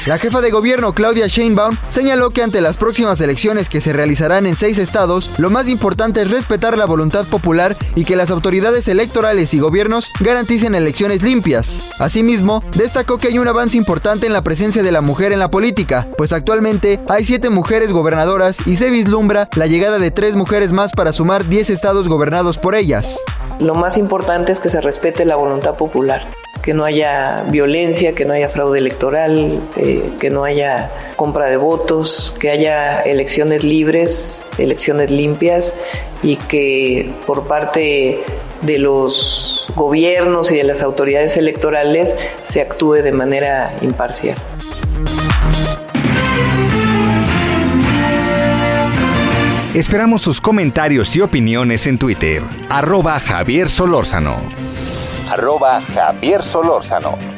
[0.07, 4.47] La jefa de gobierno Claudia Sheinbaum señaló que ante las próximas elecciones que se realizarán
[4.47, 8.89] en seis estados, lo más importante es respetar la voluntad popular y que las autoridades
[8.89, 11.91] electorales y gobiernos garanticen elecciones limpias.
[11.99, 15.51] Asimismo, destacó que hay un avance importante en la presencia de la mujer en la
[15.51, 20.73] política, pues actualmente hay siete mujeres gobernadoras y se vislumbra la llegada de tres mujeres
[20.73, 23.21] más para sumar 10 estados gobernados por ellas.
[23.61, 26.27] Lo más importante es que se respete la voluntad popular,
[26.63, 29.88] que no haya violencia, que no haya fraude electoral, eh,
[30.19, 35.75] que no haya compra de votos, que haya elecciones libres, elecciones limpias
[36.23, 38.23] y que por parte
[38.63, 44.37] de los gobiernos y de las autoridades electorales se actúe de manera imparcial.
[49.75, 52.43] Esperamos sus comentarios y opiniones en Twitter.
[52.69, 54.35] Arroba Javier Solórzano.
[55.31, 57.38] Arroba Javier Solórzano.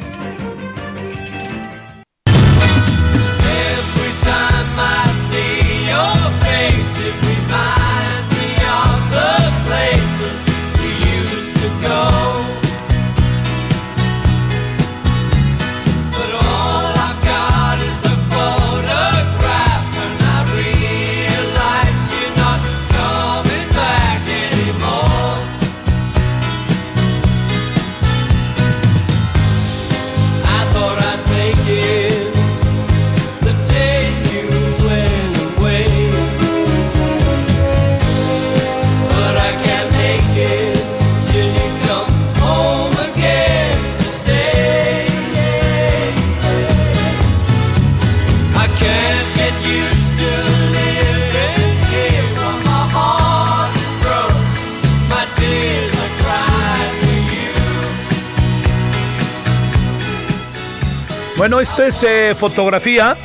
[61.51, 63.17] Bueno, esto es eh, fotografía.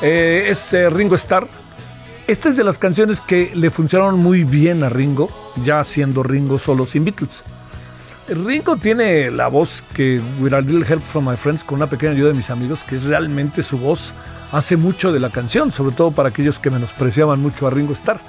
[0.00, 1.48] eh, es eh, Ringo Starr.
[2.28, 5.28] Esta es de las canciones que le funcionaron muy bien a Ringo,
[5.64, 7.42] ya siendo Ringo solo sin Beatles.
[8.28, 12.12] Ringo tiene la voz que, with a little help from my friends, con una pequeña
[12.12, 14.12] ayuda de mis amigos, que es realmente su voz,
[14.52, 18.20] hace mucho de la canción, sobre todo para aquellos que menospreciaban mucho a Ringo Starr,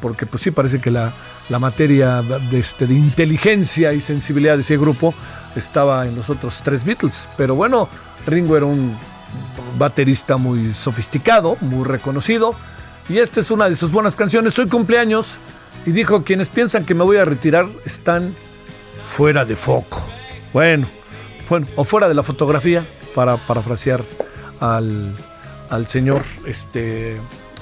[0.00, 1.12] porque pues sí parece que la,
[1.48, 5.12] la materia de, este, de inteligencia y sensibilidad de ese grupo
[5.56, 7.28] estaba en los otros tres Beatles.
[7.36, 7.88] Pero bueno,
[8.26, 8.96] Ringo era un
[9.78, 12.54] baterista muy sofisticado, muy reconocido,
[13.08, 14.58] y esta es una de sus buenas canciones.
[14.58, 15.36] Hoy cumpleaños,
[15.84, 18.34] y dijo, quienes piensan que me voy a retirar están
[19.06, 20.02] fuera de foco.
[20.52, 20.86] Bueno,
[21.48, 24.02] bueno o fuera de la fotografía, para parafrasear
[24.60, 25.14] al,
[25.70, 27.16] al señor este,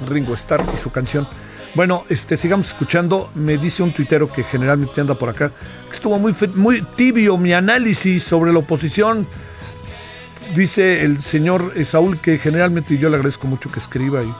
[0.06, 1.26] Ringo Starr y su canción.
[1.74, 3.30] Bueno, este, sigamos escuchando.
[3.34, 5.50] Me dice un tuitero que generalmente anda por acá,
[5.92, 9.26] estuvo muy, muy tibio mi análisis sobre la oposición.
[10.54, 14.32] Dice el señor eh, Saúl que generalmente yo le agradezco mucho que escriba y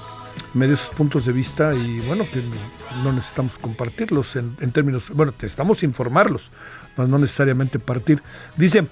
[0.52, 2.40] me dé sus puntos de vista y bueno, que
[3.02, 6.50] no, necesitamos compartirlos en, en términos, bueno, necesitamos informarlos,
[6.96, 8.22] mas no necesariamente partir.
[8.56, 8.86] Dice,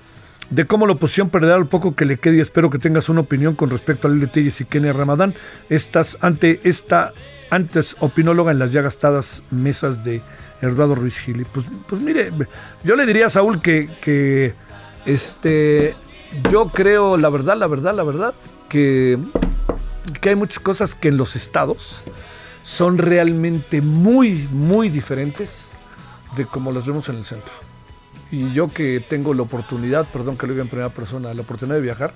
[0.50, 3.20] de cómo la oposición perderá lo poco que le quede y espero que tengas una
[3.20, 5.34] opinión con respecto a Lili Telles y Kenia Ramadán,
[5.68, 7.12] estas, ante esta
[7.52, 10.22] antes opinóloga en las ya gastadas mesas de
[10.62, 11.44] Eduardo Ruiz Gili.
[11.44, 12.32] Pues, pues mire,
[12.82, 14.54] yo le diría a Saúl que, que
[15.04, 15.94] este,
[16.50, 18.34] yo creo, la verdad, la verdad, la verdad,
[18.70, 19.18] que,
[20.22, 22.02] que hay muchas cosas que en los estados
[22.62, 25.68] son realmente muy, muy diferentes
[26.36, 27.52] de como las vemos en el centro.
[28.30, 31.76] Y yo que tengo la oportunidad, perdón que lo diga en primera persona, la oportunidad
[31.76, 32.14] de viajar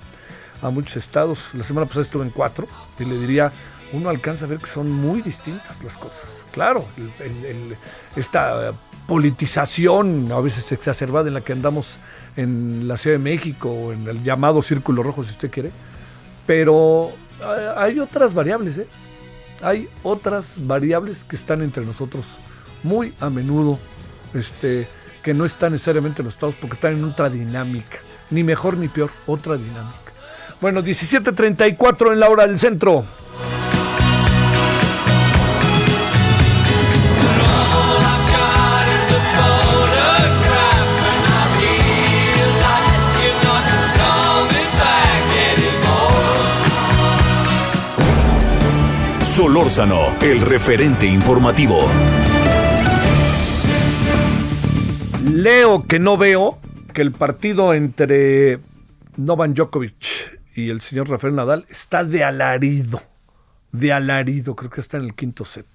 [0.63, 1.51] a muchos estados.
[1.53, 3.51] La semana pasada estuve en cuatro y le diría,
[3.93, 6.43] uno alcanza a ver que son muy distintas las cosas.
[6.51, 6.85] Claro,
[8.15, 8.73] esta
[9.07, 11.99] politización a veces exacerbada en la que andamos
[12.35, 15.71] en la Ciudad de México o en el llamado Círculo Rojo, si usted quiere,
[16.45, 17.11] pero
[17.75, 18.87] hay otras variables, ¿eh?
[19.61, 22.25] Hay otras variables que están entre nosotros
[22.83, 23.79] muy a menudo,
[24.33, 24.87] este,
[25.23, 27.97] que no están necesariamente en los estados porque están en otra dinámica,
[28.29, 30.11] ni mejor ni peor, otra dinámica.
[30.61, 33.05] Bueno, 17.34 en la hora del centro.
[49.37, 51.77] Solórzano, el referente informativo.
[55.31, 56.57] Leo que no veo
[56.91, 58.57] que el partido entre
[59.15, 62.99] Novan Djokovic y el señor Rafael Nadal está de alarido.
[63.71, 65.67] De alarido, creo que está en el quinto set.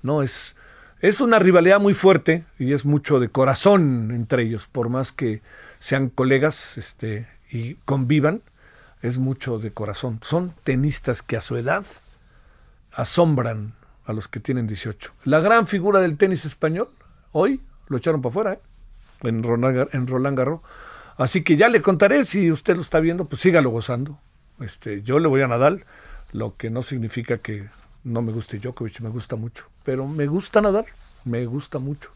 [0.00, 0.56] No, es,
[1.02, 5.42] es una rivalidad muy fuerte y es mucho de corazón entre ellos, por más que
[5.80, 8.40] sean colegas este, y convivan,
[9.02, 10.18] es mucho de corazón.
[10.22, 11.84] Son tenistas que a su edad
[12.96, 13.74] asombran
[14.06, 15.12] a los que tienen 18.
[15.24, 16.88] La gran figura del tenis español,
[17.32, 18.60] hoy lo echaron para afuera, ¿eh?
[19.22, 20.60] en, Roland, Garros.
[21.16, 24.18] Así que ya le contaré, si usted lo está viendo, pues sígalo gozando.
[24.60, 25.84] Este, yo le voy a Nadal,
[26.32, 27.68] lo que no significa que
[28.04, 29.66] no me guste Djokovic, me gusta mucho.
[29.84, 30.86] Pero me gusta Nadal,
[31.24, 32.10] me gusta mucho.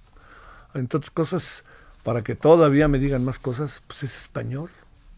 [0.74, 1.64] Entonces, cosas
[2.04, 4.70] para que todavía me digan más cosas, pues es español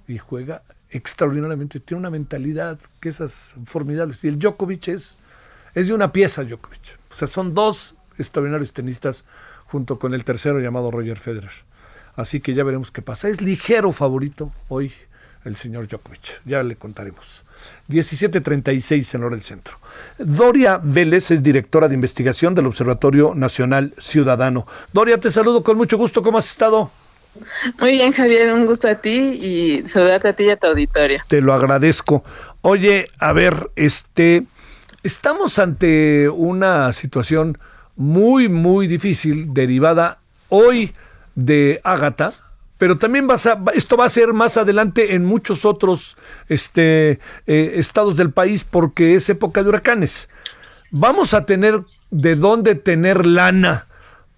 [0.08, 1.80] y juega extraordinariamente.
[1.80, 4.24] Tiene una mentalidad que esas formidables.
[4.24, 5.18] Y el Djokovic es
[5.74, 6.98] es de una pieza Djokovic.
[7.10, 9.24] O sea, son dos extraordinarios tenistas
[9.66, 11.50] junto con el tercero llamado Roger Federer.
[12.16, 13.28] Así que ya veremos qué pasa.
[13.28, 14.92] Es ligero favorito hoy
[15.44, 16.42] el señor Djokovic.
[16.44, 17.42] Ya le contaremos.
[17.88, 19.76] 17.36 en hora del centro.
[20.18, 24.66] Doria Vélez es directora de investigación del Observatorio Nacional Ciudadano.
[24.92, 26.22] Doria, te saludo con mucho gusto.
[26.22, 26.90] ¿Cómo has estado?
[27.80, 28.52] Muy bien, Javier.
[28.52, 31.22] Un gusto a ti y saludarte a ti y a tu auditorio.
[31.28, 32.24] Te lo agradezco.
[32.60, 34.44] Oye, a ver, este
[35.02, 37.58] Estamos ante una situación
[37.96, 40.92] muy, muy difícil derivada hoy
[41.34, 42.34] de Ágata,
[42.78, 46.16] pero también va a, esto va a ser más adelante en muchos otros
[46.48, 50.28] este, eh, estados del país porque es época de huracanes.
[50.92, 53.88] Vamos a tener de dónde tener lana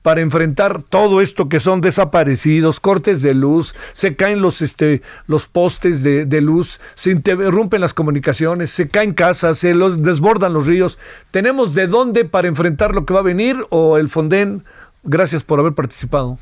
[0.04, 5.48] para enfrentar todo esto que son desaparecidos, cortes de luz, se caen los, este, los
[5.48, 10.98] postes de, luz, se interrumpen las comunicaciones, se caen casas, se los desbordan los ríos.
[11.30, 14.62] ¿Tenemos de dónde para enfrentar lo que va a venir o el Fonden?
[15.04, 16.36] Gracias por haber participado.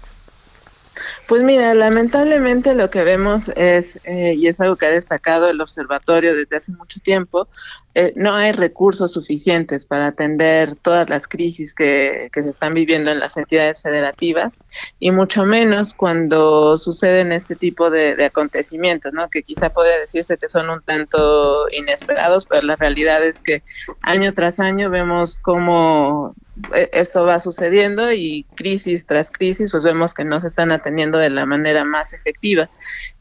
[1.28, 5.60] Pues mira, lamentablemente lo que vemos es, eh, y es algo que ha destacado el
[5.60, 7.46] observatorio desde hace mucho tiempo,
[7.94, 13.18] eh, no hay recursos suficientes para atender todas las crisis que, se están viviendo en
[13.18, 14.60] las entidades federativas
[14.98, 19.28] y mucho menos cuando suceden este tipo de, acontecimientos, ¿no?
[19.28, 23.62] que quizá podría decirse que son un tanto inesperados, pero la realidad es que
[24.02, 26.34] año tras año vemos cómo
[26.74, 31.18] eh, esto va sucediendo y crisis tras crisis pues vemos que no se están atendiendo
[31.18, 32.68] de la manera más efectiva.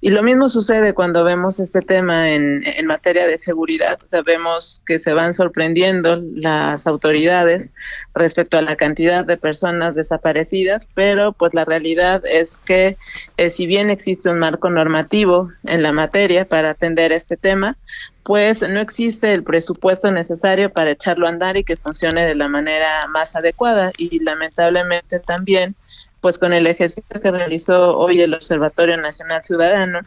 [0.03, 5.13] Y lo mismo sucede cuando vemos este tema en, materia de seguridad, sabemos que se
[5.13, 7.71] van sorprendiendo las autoridades
[8.15, 12.97] respecto a la cantidad de personas desaparecidas, pero pues la realidad es que
[13.37, 17.77] eh, si bien existe un marco normativo en la materia para atender este tema,
[18.23, 22.47] pues no existe el presupuesto necesario para echarlo a andar y que funcione de la
[22.47, 23.91] manera más adecuada.
[23.97, 25.75] Y lamentablemente también
[26.21, 29.99] pues con el ejercicio que realizó hoy el Observatorio Nacional Ciudadano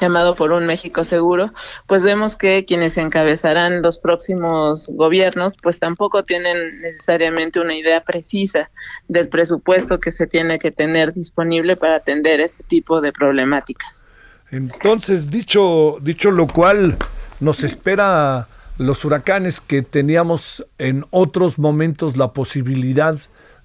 [0.00, 1.52] llamado por un México seguro,
[1.86, 8.70] pues vemos que quienes encabezarán los próximos gobiernos, pues tampoco tienen necesariamente una idea precisa
[9.08, 14.06] del presupuesto que se tiene que tener disponible para atender este tipo de problemáticas.
[14.50, 16.96] Entonces, dicho, dicho lo cual,
[17.40, 18.46] nos espera
[18.78, 23.18] los huracanes que teníamos en otros momentos la posibilidad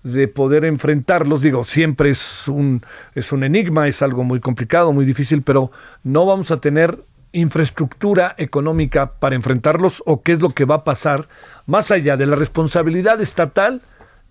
[0.04, 1.42] de poder enfrentarlos.
[1.42, 2.84] Digo, siempre es un,
[3.16, 5.72] es un enigma, es algo muy complicado, muy difícil, pero
[6.04, 7.00] no vamos a tener
[7.32, 11.28] infraestructura económica para enfrentarlos o qué es lo que va a pasar
[11.66, 13.82] más allá de la responsabilidad estatal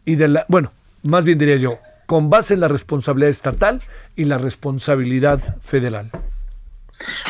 [0.04, 0.72] y de la, bueno,
[1.02, 3.82] más bien diría yo, con base en la responsabilidad estatal
[4.14, 6.10] y la responsabilidad federal.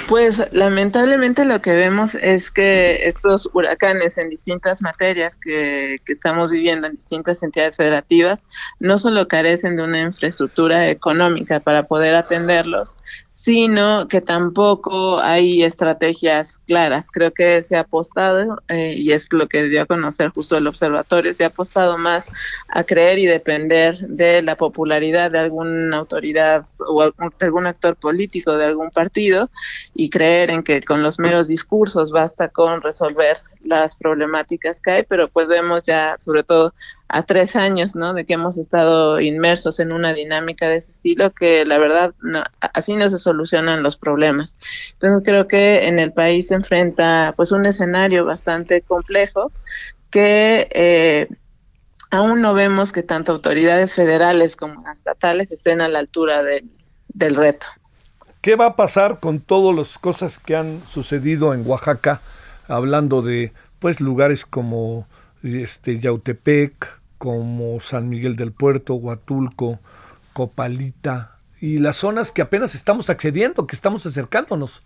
[0.08, 6.50] Pues lamentablemente lo que vemos es que estos huracanes en distintas materias que, que, estamos
[6.50, 8.44] viviendo en distintas entidades federativas
[8.80, 12.98] no solo carecen de una infraestructura económica para poder atenderlos,
[13.42, 17.10] sino que tampoco hay estrategias claras.
[17.10, 20.68] Creo que se ha apostado, eh, y es lo que dio a conocer justo el
[20.68, 22.30] observatorio, se ha apostado más
[22.68, 28.56] a creer y depender de la popularidad de alguna autoridad o de algún actor político
[28.56, 29.50] de algún partido
[29.92, 35.02] y creer en que con los meros discursos basta con resolver las problemáticas que hay,
[35.02, 36.74] pero pues vemos ya sobre todo
[37.12, 38.14] a tres años, ¿no?
[38.14, 42.14] De que hemos estado inmersos en una dinámica de ese estilo que la verdad
[42.60, 44.56] así no se solucionan los problemas.
[44.94, 49.52] Entonces creo que en el país se enfrenta pues un escenario bastante complejo
[50.10, 51.28] que eh,
[52.10, 56.70] aún no vemos que tanto autoridades federales como estatales estén a la altura del,
[57.08, 57.66] del reto.
[58.40, 62.22] ¿Qué va a pasar con todas las cosas que han sucedido en Oaxaca,
[62.68, 65.06] hablando de pues lugares como
[65.42, 69.78] este Yautepec, como San Miguel del Puerto, Huatulco,
[70.32, 74.82] Copalita y las zonas que apenas estamos accediendo, que estamos acercándonos.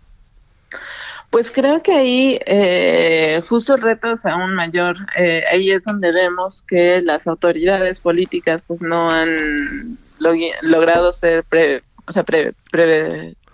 [1.31, 7.01] Pues creo que ahí eh, justo retos aún mayor, eh, ahí es donde vemos que
[7.01, 9.97] las autoridades políticas pues no han
[10.61, 12.53] logrado ser pre, o sea, pre,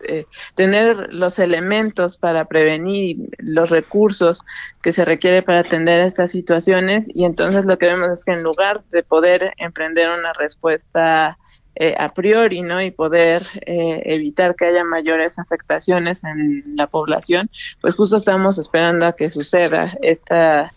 [0.08, 0.26] eh,
[0.56, 4.44] tener los elementos para prevenir los recursos
[4.82, 8.44] que se requiere para atender estas situaciones y entonces lo que vemos es que en
[8.44, 11.38] lugar de poder emprender una respuesta
[11.76, 12.82] eh, a priori, ¿no?
[12.84, 17.50] Y poder eh, evitar que haya mayores afectaciones en la población,
[17.82, 20.72] pues justo estamos esperando a que suceda esta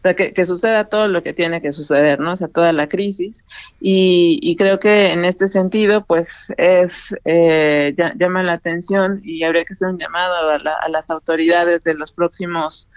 [0.00, 2.32] o sea, que, suceda todo lo que tiene que suceder, ¿no?
[2.32, 3.44] O sea, toda la crisis.
[3.80, 9.74] Y, creo que en este sentido, pues es, eh, llama la atención y habría que
[9.74, 12.88] hacer un llamado a, las autoridades de los próximos,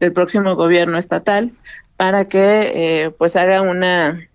[0.00, 1.52] del próximo gobierno estatal
[1.96, 2.72] para que,
[3.04, 4.27] eh, pues haga una,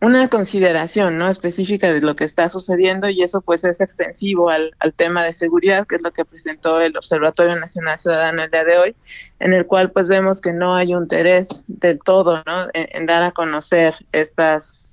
[0.00, 4.74] una consideración no específica de lo que está sucediendo y eso pues es extensivo al,
[4.78, 8.64] al, tema de seguridad que es lo que presentó el Observatorio Nacional Ciudadano el día
[8.64, 8.96] de hoy
[9.40, 13.22] en el cual pues vemos que no hay un interés del todo no en dar
[13.24, 14.87] a conocer estas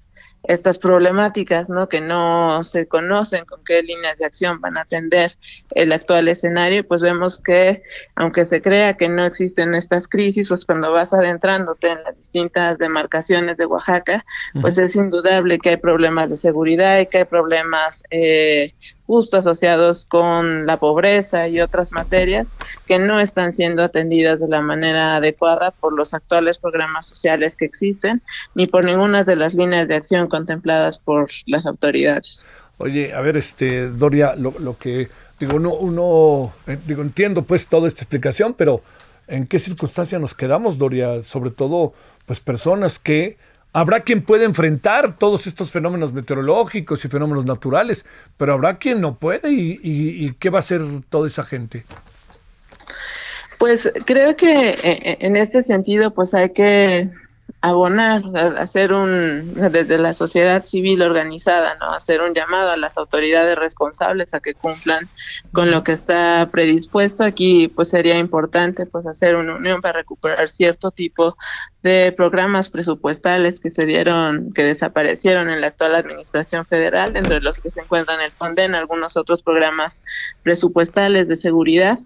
[0.47, 1.89] estas problemáticas, ¿no?
[1.89, 5.37] Que no se conocen con qué líneas de acción van a atender
[5.71, 7.83] el actual escenario, pues vemos que
[8.15, 12.77] aunque se crea que no existen estas crisis, pues cuando vas adentrándote en las distintas
[12.77, 14.25] demarcaciones de Oaxaca,
[14.61, 18.73] pues es indudable que hay problemas de seguridad y que hay problemas eh,
[19.07, 22.55] justo asociados con la pobreza y otras materias
[22.87, 27.65] que no están siendo atendidas de la manera adecuada por los actuales programas sociales que
[27.65, 28.21] existen
[28.55, 32.45] ni por ninguna de las líneas de acción contempladas por las autoridades.
[32.77, 35.07] Oye, a ver, este Doria, lo, lo que
[35.39, 38.81] digo, uno, uno eh, digo, entiendo pues toda esta explicación, pero
[39.27, 41.23] ¿en qué circunstancia nos quedamos, Doria?
[41.23, 41.93] Sobre todo,
[42.25, 43.37] pues personas que
[43.75, 48.05] Habrá quien pueda enfrentar todos estos fenómenos meteorológicos y fenómenos naturales,
[48.37, 51.83] pero habrá quien no puede y, ¿qué va a hacer toda esa gente?
[53.57, 57.09] Pues creo que eh, eh, en este sentido pues hay que
[57.69, 58.23] abonar,
[58.57, 61.93] hacer un, desde la sociedad civil organizada, ¿no?
[61.93, 65.07] Hacer un llamado a las autoridades responsables a que cumplan
[65.51, 67.23] con lo que está predispuesto.
[67.23, 71.35] Aquí, pues sería importante, pues hacer una unión para recuperar cierto tipo
[71.81, 77.59] de programas presupuestales que se dieron, que desaparecieron en la actual administración federal, entre los
[77.59, 80.03] que se encuentran el FONDEN, algunos otros programas
[80.43, 81.97] presupuestales de seguridad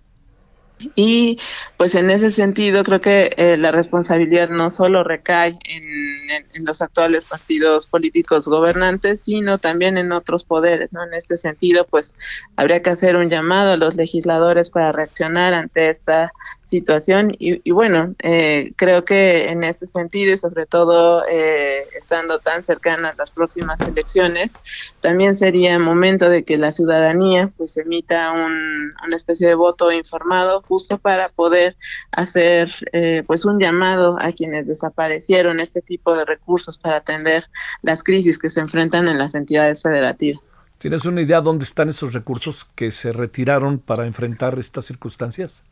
[0.96, 1.40] y
[1.78, 7.26] pues en ese sentido creo que eh, la responsabilidad no solo recae en, los actuales
[7.26, 11.04] partidos políticos gobernantes, sino también en otros poderes, ¿no?
[11.04, 12.16] En este sentido, pues
[12.56, 16.32] habría que hacer un llamado a los legisladores para reaccionar ante esta
[16.70, 22.64] situación y, bueno, eh, creo que en ese sentido y sobre todo eh, estando tan
[22.64, 24.54] cercanas las próximas elecciones,
[25.02, 30.62] también sería momento de que la ciudadanía pues emita un, una especie de voto informado
[30.62, 31.76] justo para poder
[32.12, 37.46] hacer eh, pues un llamado a quienes desaparecieron este tipo de recursos para atender
[37.82, 40.54] las crisis que se enfrentan en las entidades federativas.
[40.78, 45.64] ¿Tienes una idea dónde están esos recursos que se retiraron para enfrentar estas circunstancias?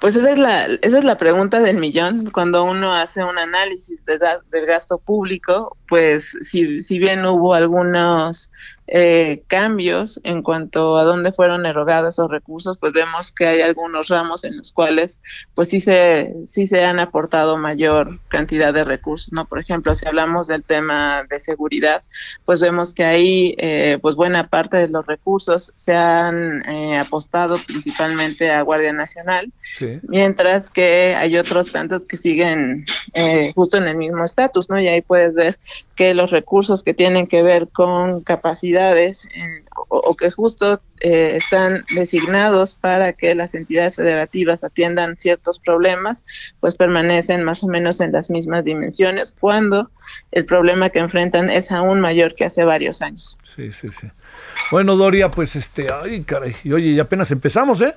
[0.00, 2.30] Pues esa es la, esa es la pregunta del millón.
[2.30, 8.50] Cuando uno hace un análisis del gasto público, pues si, si bien hubo algunos
[8.86, 14.08] eh, cambios en cuanto a dónde fueron erogados esos recursos, pues vemos que hay algunos
[14.08, 15.20] ramos en los cuales
[15.54, 19.46] pues sí se, sí se han aportado mayor cantidad de recursos, ¿no?
[19.46, 22.02] Por ejemplo, si hablamos del tema de seguridad,
[22.44, 27.56] pues vemos que ahí eh, pues buena parte de los recursos se han eh, apostado
[27.66, 29.50] principalmente a Guardia Nacional,
[30.02, 32.84] mientras que hay otros tantos que siguen
[33.54, 34.78] justo en el mismo estatus, ¿no?
[34.78, 35.58] Y ahí puedes ver
[35.94, 39.28] que los recursos que tienen que ver con capacidad entidades
[39.88, 46.24] o, que justo eh, están designados para que las entidades federativas atiendan ciertos problemas,
[46.60, 49.90] pues permanecen más o menos en las mismas dimensiones cuando
[50.32, 53.38] el problema que enfrentan es aún mayor que hace varios años.
[53.42, 54.08] Sí, sí, sí.
[54.70, 57.94] Bueno, Doria, pues este, ay, caray, y oye, y apenas empezamos, ¿eh?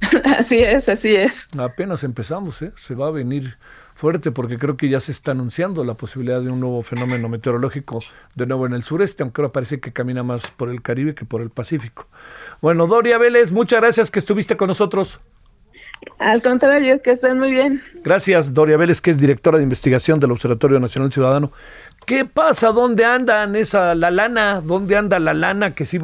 [0.38, 1.46] así es, así es.
[1.58, 2.72] Apenas empezamos, ¿eh?
[2.76, 3.56] Se va a venir
[4.04, 8.00] fuerte porque creo que ya se está anunciando la posibilidad de un nuevo fenómeno meteorológico
[8.34, 11.24] de nuevo en el sureste, aunque ahora parece que camina más por el Caribe que
[11.24, 12.06] por el Pacífico.
[12.60, 15.20] Bueno, Doria Vélez, muchas gracias que estuviste con nosotros.
[16.18, 17.82] Al contrario, que estén muy bien.
[18.02, 21.50] Gracias, Doria Vélez, que es directora de investigación del Observatorio Nacional Ciudadano.
[22.04, 22.72] ¿Qué pasa?
[22.72, 24.60] ¿Dónde andan esa la lana?
[24.62, 25.98] ¿Dónde anda la lana que se,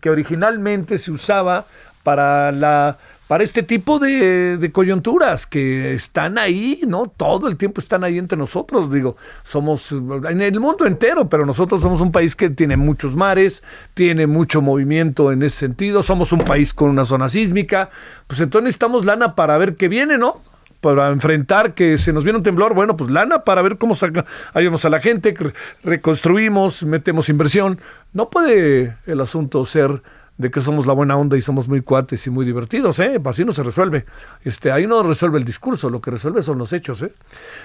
[0.00, 1.66] que originalmente se usaba
[2.02, 7.06] para la para este tipo de, coyunturas que están ahí, ¿no?
[7.06, 11.80] Todo el tiempo están ahí entre nosotros, digo, somos en el mundo entero, pero nosotros
[11.80, 13.64] somos un país que tiene muchos mares,
[13.94, 17.88] tiene mucho movimiento en ese sentido, somos un país con una zona sísmica,
[18.26, 20.40] pues entonces necesitamos lana para ver qué viene, ¿no?
[20.82, 24.26] Para enfrentar que se nos viene un temblor, bueno, pues lana para ver cómo saca,
[24.52, 25.34] ayudamos a la gente,
[25.82, 27.80] reconstruimos, metemos inversión.
[28.12, 30.02] No puede el asunto ser
[30.36, 33.20] de que somos la buena onda y somos muy cuates y muy divertidos, ¿eh?
[33.24, 34.04] Así no se resuelve.
[34.42, 37.12] Este, ahí no resuelve el discurso, lo que resuelve son los hechos, ¿eh?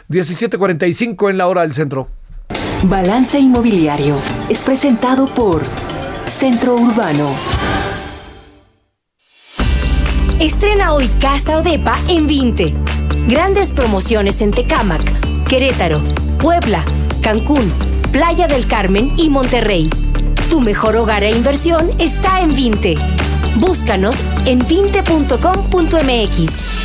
[0.09, 2.07] 17:45 en la hora del centro.
[2.83, 4.15] Balance Inmobiliario
[4.49, 5.61] es presentado por
[6.25, 7.29] Centro Urbano.
[10.39, 12.73] Estrena hoy Casa Odepa en 20.
[13.27, 15.03] Grandes promociones en Tecámac,
[15.45, 15.99] Querétaro,
[16.39, 16.83] Puebla,
[17.21, 17.69] Cancún,
[18.13, 19.89] Playa del Carmen y Monterrey.
[20.49, 22.95] Tu mejor hogar e inversión está en Vinte.
[23.55, 26.78] Búscanos en vinte.com.mx.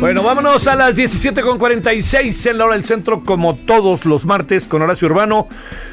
[0.00, 4.80] Bueno, vámonos a las 17.46 en la hora del centro, como todos los martes, con
[4.80, 5.48] Horacio Urbano.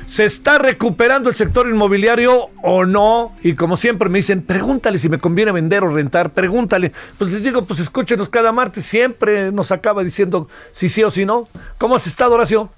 [0.06, 3.36] ¿Se está recuperando el sector inmobiliario o no?
[3.42, 6.92] Y como siempre me dicen, pregúntale si me conviene vender o rentar, pregúntale.
[7.18, 11.26] Pues les digo, pues escúchenos cada martes, siempre nos acaba diciendo si sí o si
[11.26, 11.48] no.
[11.80, 12.70] ¿Cómo has estado, Horacio?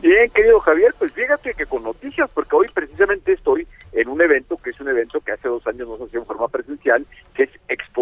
[0.00, 4.56] Bien, querido Javier, pues fíjate que con noticias, porque hoy precisamente estoy en un evento
[4.56, 7.06] que es un evento que hace dos años no se hacía en forma presencial,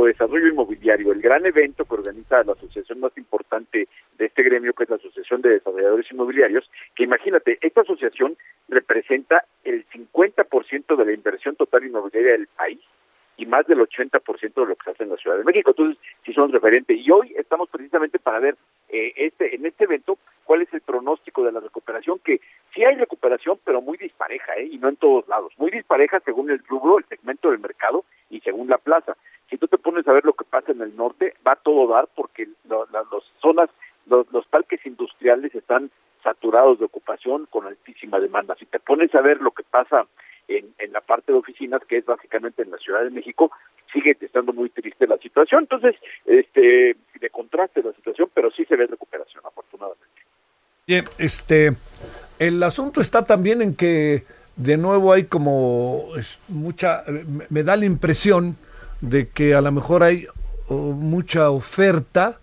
[0.07, 3.88] Desarrollo Inmobiliario, el gran evento que organiza la asociación más importante
[4.18, 8.36] de este gremio, que es la Asociación de Desarrolladores Inmobiliarios, que imagínate, esta asociación
[8.68, 12.80] representa el 50% de la inversión total inmobiliaria del país
[13.36, 15.70] y más del 80% de lo que se hace en la Ciudad de México.
[15.70, 16.96] Entonces, sí son referentes.
[16.96, 18.57] Y hoy estamos precisamente para ver
[18.88, 22.40] eh, este en este evento cuál es el pronóstico de la recuperación, que
[22.74, 24.68] sí hay recuperación, pero muy dispareja, ¿eh?
[24.70, 25.53] y no en todos lados.
[25.57, 29.16] Muy dispareja según el rubro, el segmento del mercado y según la plaza.
[29.50, 31.87] Si tú te pones a ver lo que pasa en el norte, va a todo
[31.87, 33.07] dar porque las
[33.41, 33.70] zonas,
[34.07, 35.91] los, los parques industriales están
[36.23, 38.57] saturados de ocupación con altísima demanda.
[38.59, 40.07] Si te pones a ver lo que pasa
[40.49, 43.51] en, en la parte de oficinas, que es básicamente en la Ciudad de México,
[43.93, 45.62] sigue estando muy triste la situación.
[45.62, 50.07] Entonces, este, de contraste la situación, pero sí se ve recuperación, afortunadamente.
[50.87, 51.73] Bien, este,
[52.39, 54.25] el asunto está también en que
[54.57, 56.09] de nuevo hay como
[56.49, 57.05] mucha,
[57.49, 58.57] me da la impresión
[59.01, 60.27] de que a lo mejor hay
[60.69, 62.39] mucha oferta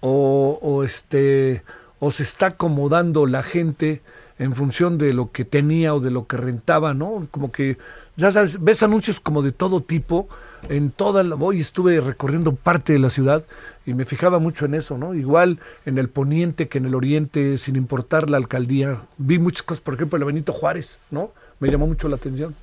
[0.00, 1.62] o, o este
[2.04, 4.02] o se está acomodando la gente
[4.40, 7.28] en función de lo que tenía o de lo que rentaba, ¿no?
[7.30, 7.78] Como que,
[8.16, 10.28] ya sabes, ves anuncios como de todo tipo,
[10.68, 13.44] en toda la, hoy estuve recorriendo parte de la ciudad
[13.86, 15.14] y me fijaba mucho en eso, ¿no?
[15.14, 19.02] Igual en el poniente que en el oriente, sin importar la alcaldía.
[19.18, 21.30] Vi muchas cosas, por ejemplo, el Benito Juárez, ¿no?
[21.60, 22.56] Me llamó mucho la atención.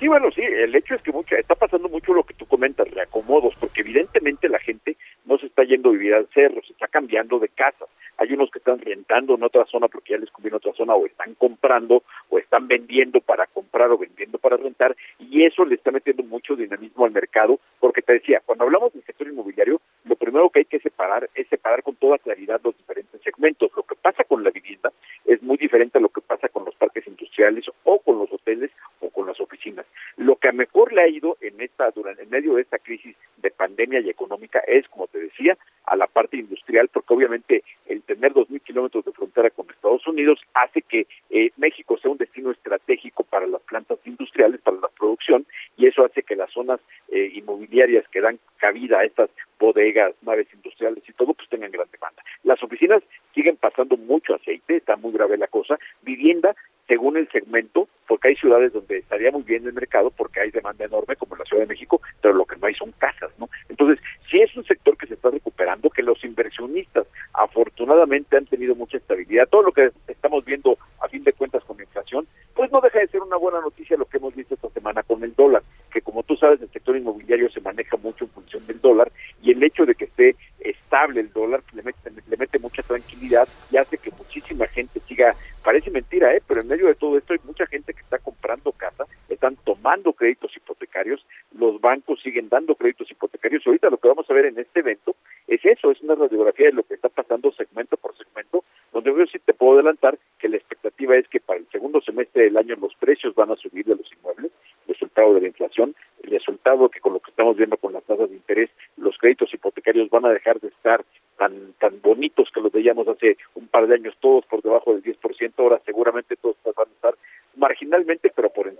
[0.00, 2.90] Sí, bueno, sí, el hecho es que mucha, está pasando mucho lo que tú comentas,
[2.90, 4.96] reacomodos, porque evidentemente la gente
[5.26, 7.84] no se está yendo a vivir al cerro, se está cambiando de casa.
[8.16, 11.04] Hay unos que están rentando en otra zona porque ya les conviene otra zona, o
[11.04, 15.90] están comprando, o están vendiendo para comprar o vendiendo para rentar, y eso le está
[15.90, 20.48] metiendo mucho dinamismo al mercado, porque te decía, cuando hablamos del sector inmobiliario, lo primero
[20.48, 23.70] que hay que separar es separar con toda claridad los diferentes segmentos.
[23.76, 24.90] Lo que pasa con la vivienda
[25.26, 28.70] es muy diferente a lo que pasa con los parques industriales o con los hoteles
[29.00, 29.86] o con las oficinas.
[30.16, 33.50] Lo que mejor le ha ido en esta durante en medio de esta crisis de
[33.50, 38.32] pandemia y económica es, como te decía, a la parte industrial, porque obviamente el tener
[38.32, 42.50] dos mil kilómetros de frontera con Estados Unidos hace que eh, México sea un destino
[42.50, 45.46] estratégico para las plantas industriales, para la producción,
[45.76, 46.80] y eso hace que las zonas
[47.10, 51.88] eh, inmobiliarias que dan cabida a estas bodegas, naves industriales y todo, pues tengan gran
[51.92, 52.22] demanda.
[52.42, 53.02] Las oficinas
[53.34, 55.78] siguen pasando mucho aceite, está muy grave la cosa.
[56.02, 56.56] Vivienda
[56.90, 57.86] según el segmento,
[58.20, 61.44] porque hay ciudades donde estaría muy bien el mercado porque hay demanda enorme como la
[61.46, 63.48] Ciudad de México, pero lo que no hay son casas, ¿no?
[63.70, 63.98] Entonces,
[64.30, 68.98] si es un sector que se está recuperando, que los inversionistas afortunadamente han tenido mucha
[68.98, 72.82] estabilidad, todo lo que estamos viendo a fin de cuentas con la inflación, pues no
[72.82, 75.62] deja de ser una buena noticia lo que hemos visto esta semana con el dólar,
[75.90, 79.10] que como tú sabes, el sector inmobiliario se maneja mucho en función del dólar
[79.42, 83.48] y el hecho de que esté estable el dólar le mete, le mete mucha tranquilidad
[83.70, 86.42] y hace que muchísima gente siga, parece mentira, ¿eh?
[86.46, 90.12] pero en medio de todo esto hay mucha gente que está comprando casa, están tomando
[90.12, 91.24] créditos hipotecarios,
[91.56, 93.66] los bancos siguen dando créditos hipotecarios.
[93.66, 95.16] Ahorita lo que vamos a ver en este evento
[95.48, 98.62] es eso, es una radiografía de lo que está pasando segmento por segmento,
[98.92, 102.44] donde yo sí te puedo adelantar que la expectativa es que para el segundo semestre
[102.44, 104.52] del año los precios van a subir de los inmuebles,
[104.86, 108.28] resultado de la inflación, el resultado que con lo que estamos viendo con las tasas
[108.28, 111.04] de interés, los créditos hipotecarios van a dejar de estar
[111.38, 115.02] tan tan bonitos que los veíamos hace un par de años todos por debajo del
[115.02, 117.14] 10%, ahora seguramente todos van a estar
[117.56, 118.79] marginalmente, pero por encima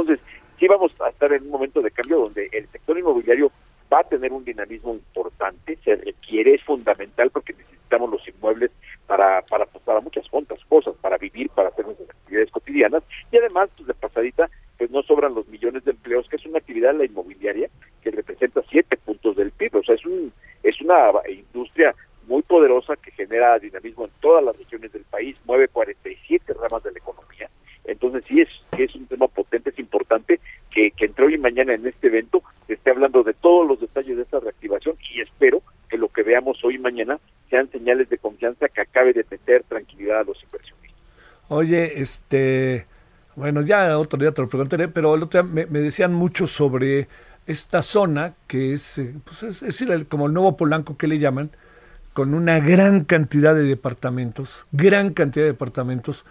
[0.00, 0.20] Entonces,
[0.58, 3.50] sí vamos a estar en un momento de cambio donde el sector inmobiliario
[3.92, 8.70] va a tener un dinamismo importante, se requiere, es fundamental porque necesitamos los inmuebles
[9.06, 13.02] para, para, para muchas cuantas cosas, para vivir, para hacer nuestras actividades cotidianas.
[13.32, 16.58] Y además, pues de pasadita, pues no sobran los millones de empleos, que es una
[16.58, 17.68] actividad la inmobiliaria
[18.02, 20.32] que representa siete puntos del PIB, o sea, es, un,
[20.62, 21.94] es una industria
[22.26, 26.92] muy poderosa que genera dinamismo en todas las regiones del país, mueve 47 ramas de
[26.92, 27.48] la economía.
[27.88, 30.40] Entonces sí es, sí es un tema potente, es importante
[30.70, 33.80] que, que entre hoy y mañana en este evento se esté hablando de todos los
[33.80, 37.18] detalles de esta reactivación y espero que lo que veamos hoy y mañana
[37.48, 40.98] sean señales de confianza que acabe de meter tranquilidad a los inversionistas.
[41.58, 42.86] Oye, este,
[43.34, 47.08] bueno, ya otro día te lo preguntaré, pero el otro día me, decían mucho sobre
[47.48, 51.50] esta zona que es, eh, pues es, es como el nuevo Polanco que le llaman,
[52.12, 56.24] con una gran cantidad de departamentos, gran cantidad de departamentos,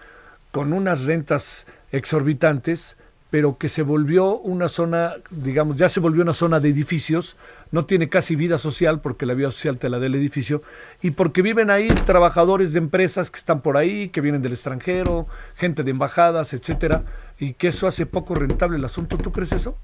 [0.51, 2.95] con unas rentas exorbitantes,
[3.29, 7.35] pero que se volvió una zona, digamos, ya se volvió una zona de edificios,
[7.71, 10.61] no tiene casi vida social porque la vida social te la da el edificio,
[11.01, 15.27] y porque viven ahí trabajadores de empresas que están por ahí, que vienen del extranjero,
[15.55, 17.03] gente de embajadas, etcétera,
[17.39, 19.17] y que eso hace poco rentable el asunto.
[19.17, 19.77] ¿Tú crees eso?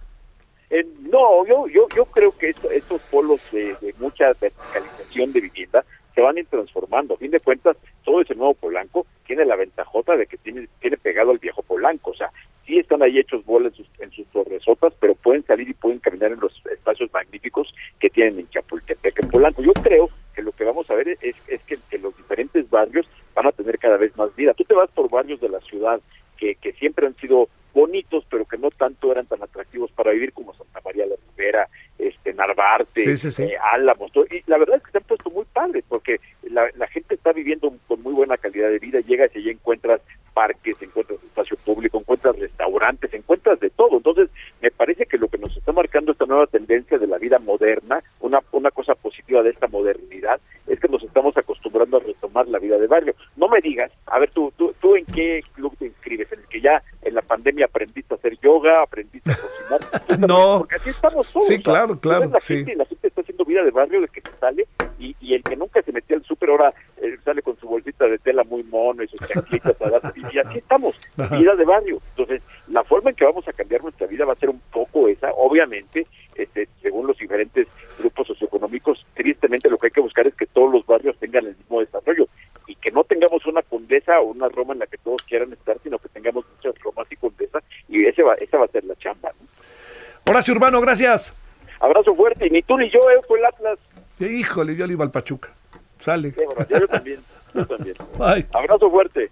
[0.69, 5.41] Eh, no, yo, yo, yo creo que esto- estos polos de, de mucha verticalización de
[5.41, 7.13] vivienda se van a ir transformando.
[7.13, 10.97] A fin de cuentas, todo ese nuevo Polanco tiene la ventajota de que tiene, tiene
[10.97, 12.11] pegado al viejo Polanco.
[12.11, 12.31] O sea,
[12.66, 15.99] sí están ahí hechos bolas en sus, en sus torresotas, pero pueden salir y pueden
[15.99, 19.61] caminar en los espacios magníficos que tienen en Chapultepec, en Polanco.
[19.61, 23.05] Yo creo que lo que vamos a ver es, es que, que los diferentes barrios
[23.36, 24.53] van a tener cada vez más vida.
[24.53, 25.99] Tú te vas por barrios de la ciudad
[26.38, 30.32] que, que siempre han sido bonitos, pero que no tanto eran tan atractivos para vivir
[30.32, 33.43] como Santa María la Ribera, este Narvarte, Sí, sí, sí.
[33.43, 34.11] eh, Álamos.
[34.11, 34.26] todo.
[34.32, 37.34] Y la verdad es que se han puesto muy padres, porque la, la gente está
[37.34, 40.01] viviendo con muy buena calidad de vida, llegas y allí encuentras
[40.34, 43.97] parques, encuentras espacio público, encuentras restaurantes, encuentras de todo.
[43.97, 44.29] Entonces,
[44.61, 48.01] me parece que lo que nos está marcando esta nueva tendencia de la vida moderna,
[48.19, 52.59] una, una cosa positiva de esta modernidad, es que nos estamos acostumbrando a retomar la
[52.59, 53.15] vida de barrio.
[53.36, 56.47] No me digas, a ver, tú, tú, tú en qué club te inscribes, en el
[56.47, 60.19] que ya en la pandemia aprendiste a hacer yoga, aprendiste a cocinar.
[60.27, 60.59] No.
[60.59, 61.47] Porque así estamos todos.
[61.47, 62.55] Sí, claro, claro, La sí.
[62.57, 64.67] gente, y la gente está haciendo vida de barrio de que se sale
[64.99, 68.05] y, y el que nunca se metía al súper ahora eh, sale con su bolsita
[68.05, 70.97] de tela muy mono y sus chanclitas a dar- y así estamos,
[71.32, 71.99] vida de barrio.
[72.09, 75.07] Entonces, la forma en que vamos a cambiar nuestra vida va a ser un poco
[75.07, 77.67] esa, obviamente, este, según los diferentes
[77.99, 81.55] grupos socioeconómicos, tristemente lo que hay que buscar es que todos los barrios tengan el
[81.55, 82.28] mismo desarrollo
[82.67, 85.78] y que no tengamos una condesa o una Roma en la que todos quieran estar,
[85.84, 88.95] sino que tengamos muchas Romas y condesas y ese va, esa va a ser la
[88.95, 89.32] chamba.
[89.39, 90.32] ¿no?
[90.32, 91.34] Horacio Urbano, gracias.
[91.80, 93.80] Abrazo fuerte y ni tú ni yo, eh, fue el Atlas.
[94.19, 95.53] Híjole, yo le iba al Pachuca.
[95.99, 96.34] Sale.
[96.69, 97.19] Yo también,
[97.53, 97.95] yo también.
[98.17, 98.45] Bye.
[98.53, 99.30] Abrazo fuerte.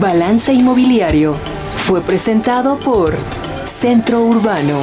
[0.00, 1.36] Balance Inmobiliario
[1.76, 3.14] fue presentado por
[3.64, 4.78] Centro Urbano.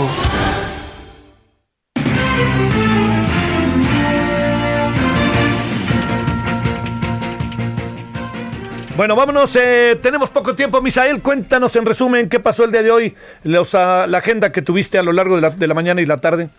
[8.96, 9.56] Bueno, vámonos.
[9.58, 10.82] eh, tenemos poco tiempo.
[10.82, 13.16] Misael, cuéntanos en resumen qué pasó el día de hoy,
[13.74, 16.18] ah, la agenda que tuviste a lo largo de la, de la mañana y la
[16.18, 16.50] tarde.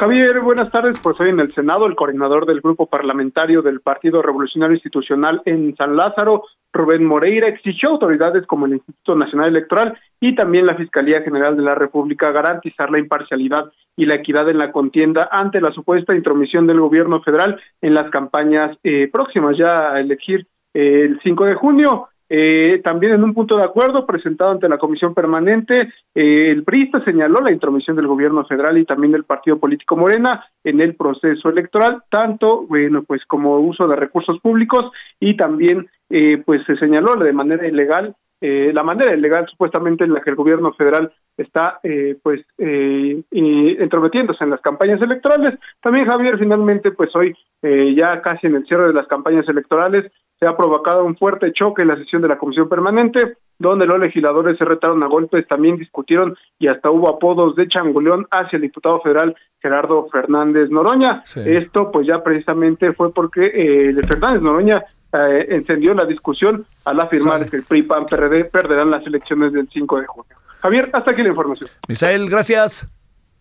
[0.00, 0.98] Javier, buenas tardes.
[0.98, 5.76] Pues hoy en el Senado, el coordinador del grupo parlamentario del Partido Revolucionario Institucional en
[5.76, 11.20] San Lázaro, Rubén Moreira, exigió autoridades como el Instituto Nacional Electoral y también la Fiscalía
[11.20, 15.70] General de la República garantizar la imparcialidad y la equidad en la contienda ante la
[15.70, 21.20] supuesta intromisión del gobierno federal en las campañas eh, próximas ya a elegir eh, el
[21.22, 22.08] 5 de junio.
[22.32, 27.04] Eh, también en un punto de acuerdo presentado ante la Comisión Permanente, eh, el PRISTA
[27.04, 31.48] señaló la intromisión del gobierno federal y también del partido político Morena en el proceso
[31.48, 37.16] electoral, tanto bueno pues como uso de recursos públicos y también eh, pues se señaló
[37.16, 41.80] de manera ilegal eh, la manera ilegal supuestamente en la que el gobierno federal está
[41.82, 45.58] eh, pues eh, entrometiéndose en las campañas electorales.
[45.82, 50.10] También Javier, finalmente pues hoy eh, ya casi en el cierre de las campañas electorales
[50.38, 54.00] se ha provocado un fuerte choque en la sesión de la comisión permanente donde los
[54.00, 58.62] legisladores se retaron a golpes, también discutieron y hasta hubo apodos de changuleón hacia el
[58.62, 61.22] diputado federal Gerardo Fernández Noroña.
[61.44, 64.82] Esto pues ya precisamente fue porque eh, Fernández Noroña
[65.12, 69.68] eh, encendió la discusión al afirmar que el PRI PAN PRD perderán las elecciones del
[69.72, 70.36] 5 de junio.
[70.60, 71.70] Javier, hasta aquí la información.
[71.88, 72.86] Misael, gracias.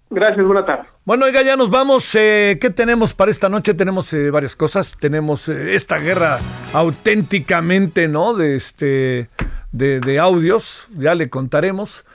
[0.09, 0.86] Gracias, buena tarde.
[1.05, 2.15] Bueno, oiga, ya nos vamos.
[2.15, 3.76] Eh, ¿Qué tenemos para esta noche?
[3.76, 4.97] Tenemos eh, varias cosas.
[4.99, 6.38] Tenemos eh, esta guerra
[6.74, 8.34] auténticamente, ¿no?
[8.34, 9.30] De este,
[9.72, 10.88] de, de audios.
[10.97, 12.05] Ya le contaremos.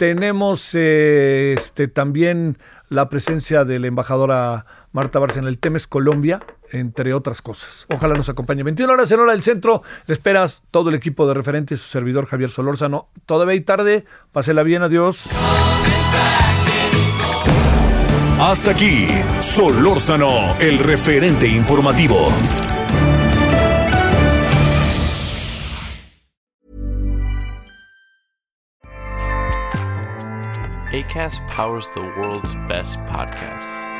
[0.00, 2.56] Tenemos eh, este, también
[2.88, 5.48] la presencia de la embajadora Marta Bárcena.
[5.48, 7.86] El tema es Colombia, entre otras cosas.
[7.94, 8.62] Ojalá nos acompañe.
[8.62, 9.82] 21 horas en hora del centro.
[10.06, 13.08] Le esperas todo el equipo de referentes, su servidor Javier Solórzano.
[13.26, 14.04] Todavía y tarde.
[14.32, 14.82] Pásela bien.
[14.82, 15.28] Adiós.
[18.40, 19.06] Hasta aquí,
[19.38, 22.32] Solórzano, el referente informativo.
[30.92, 33.99] ACAST powers the world's best podcasts.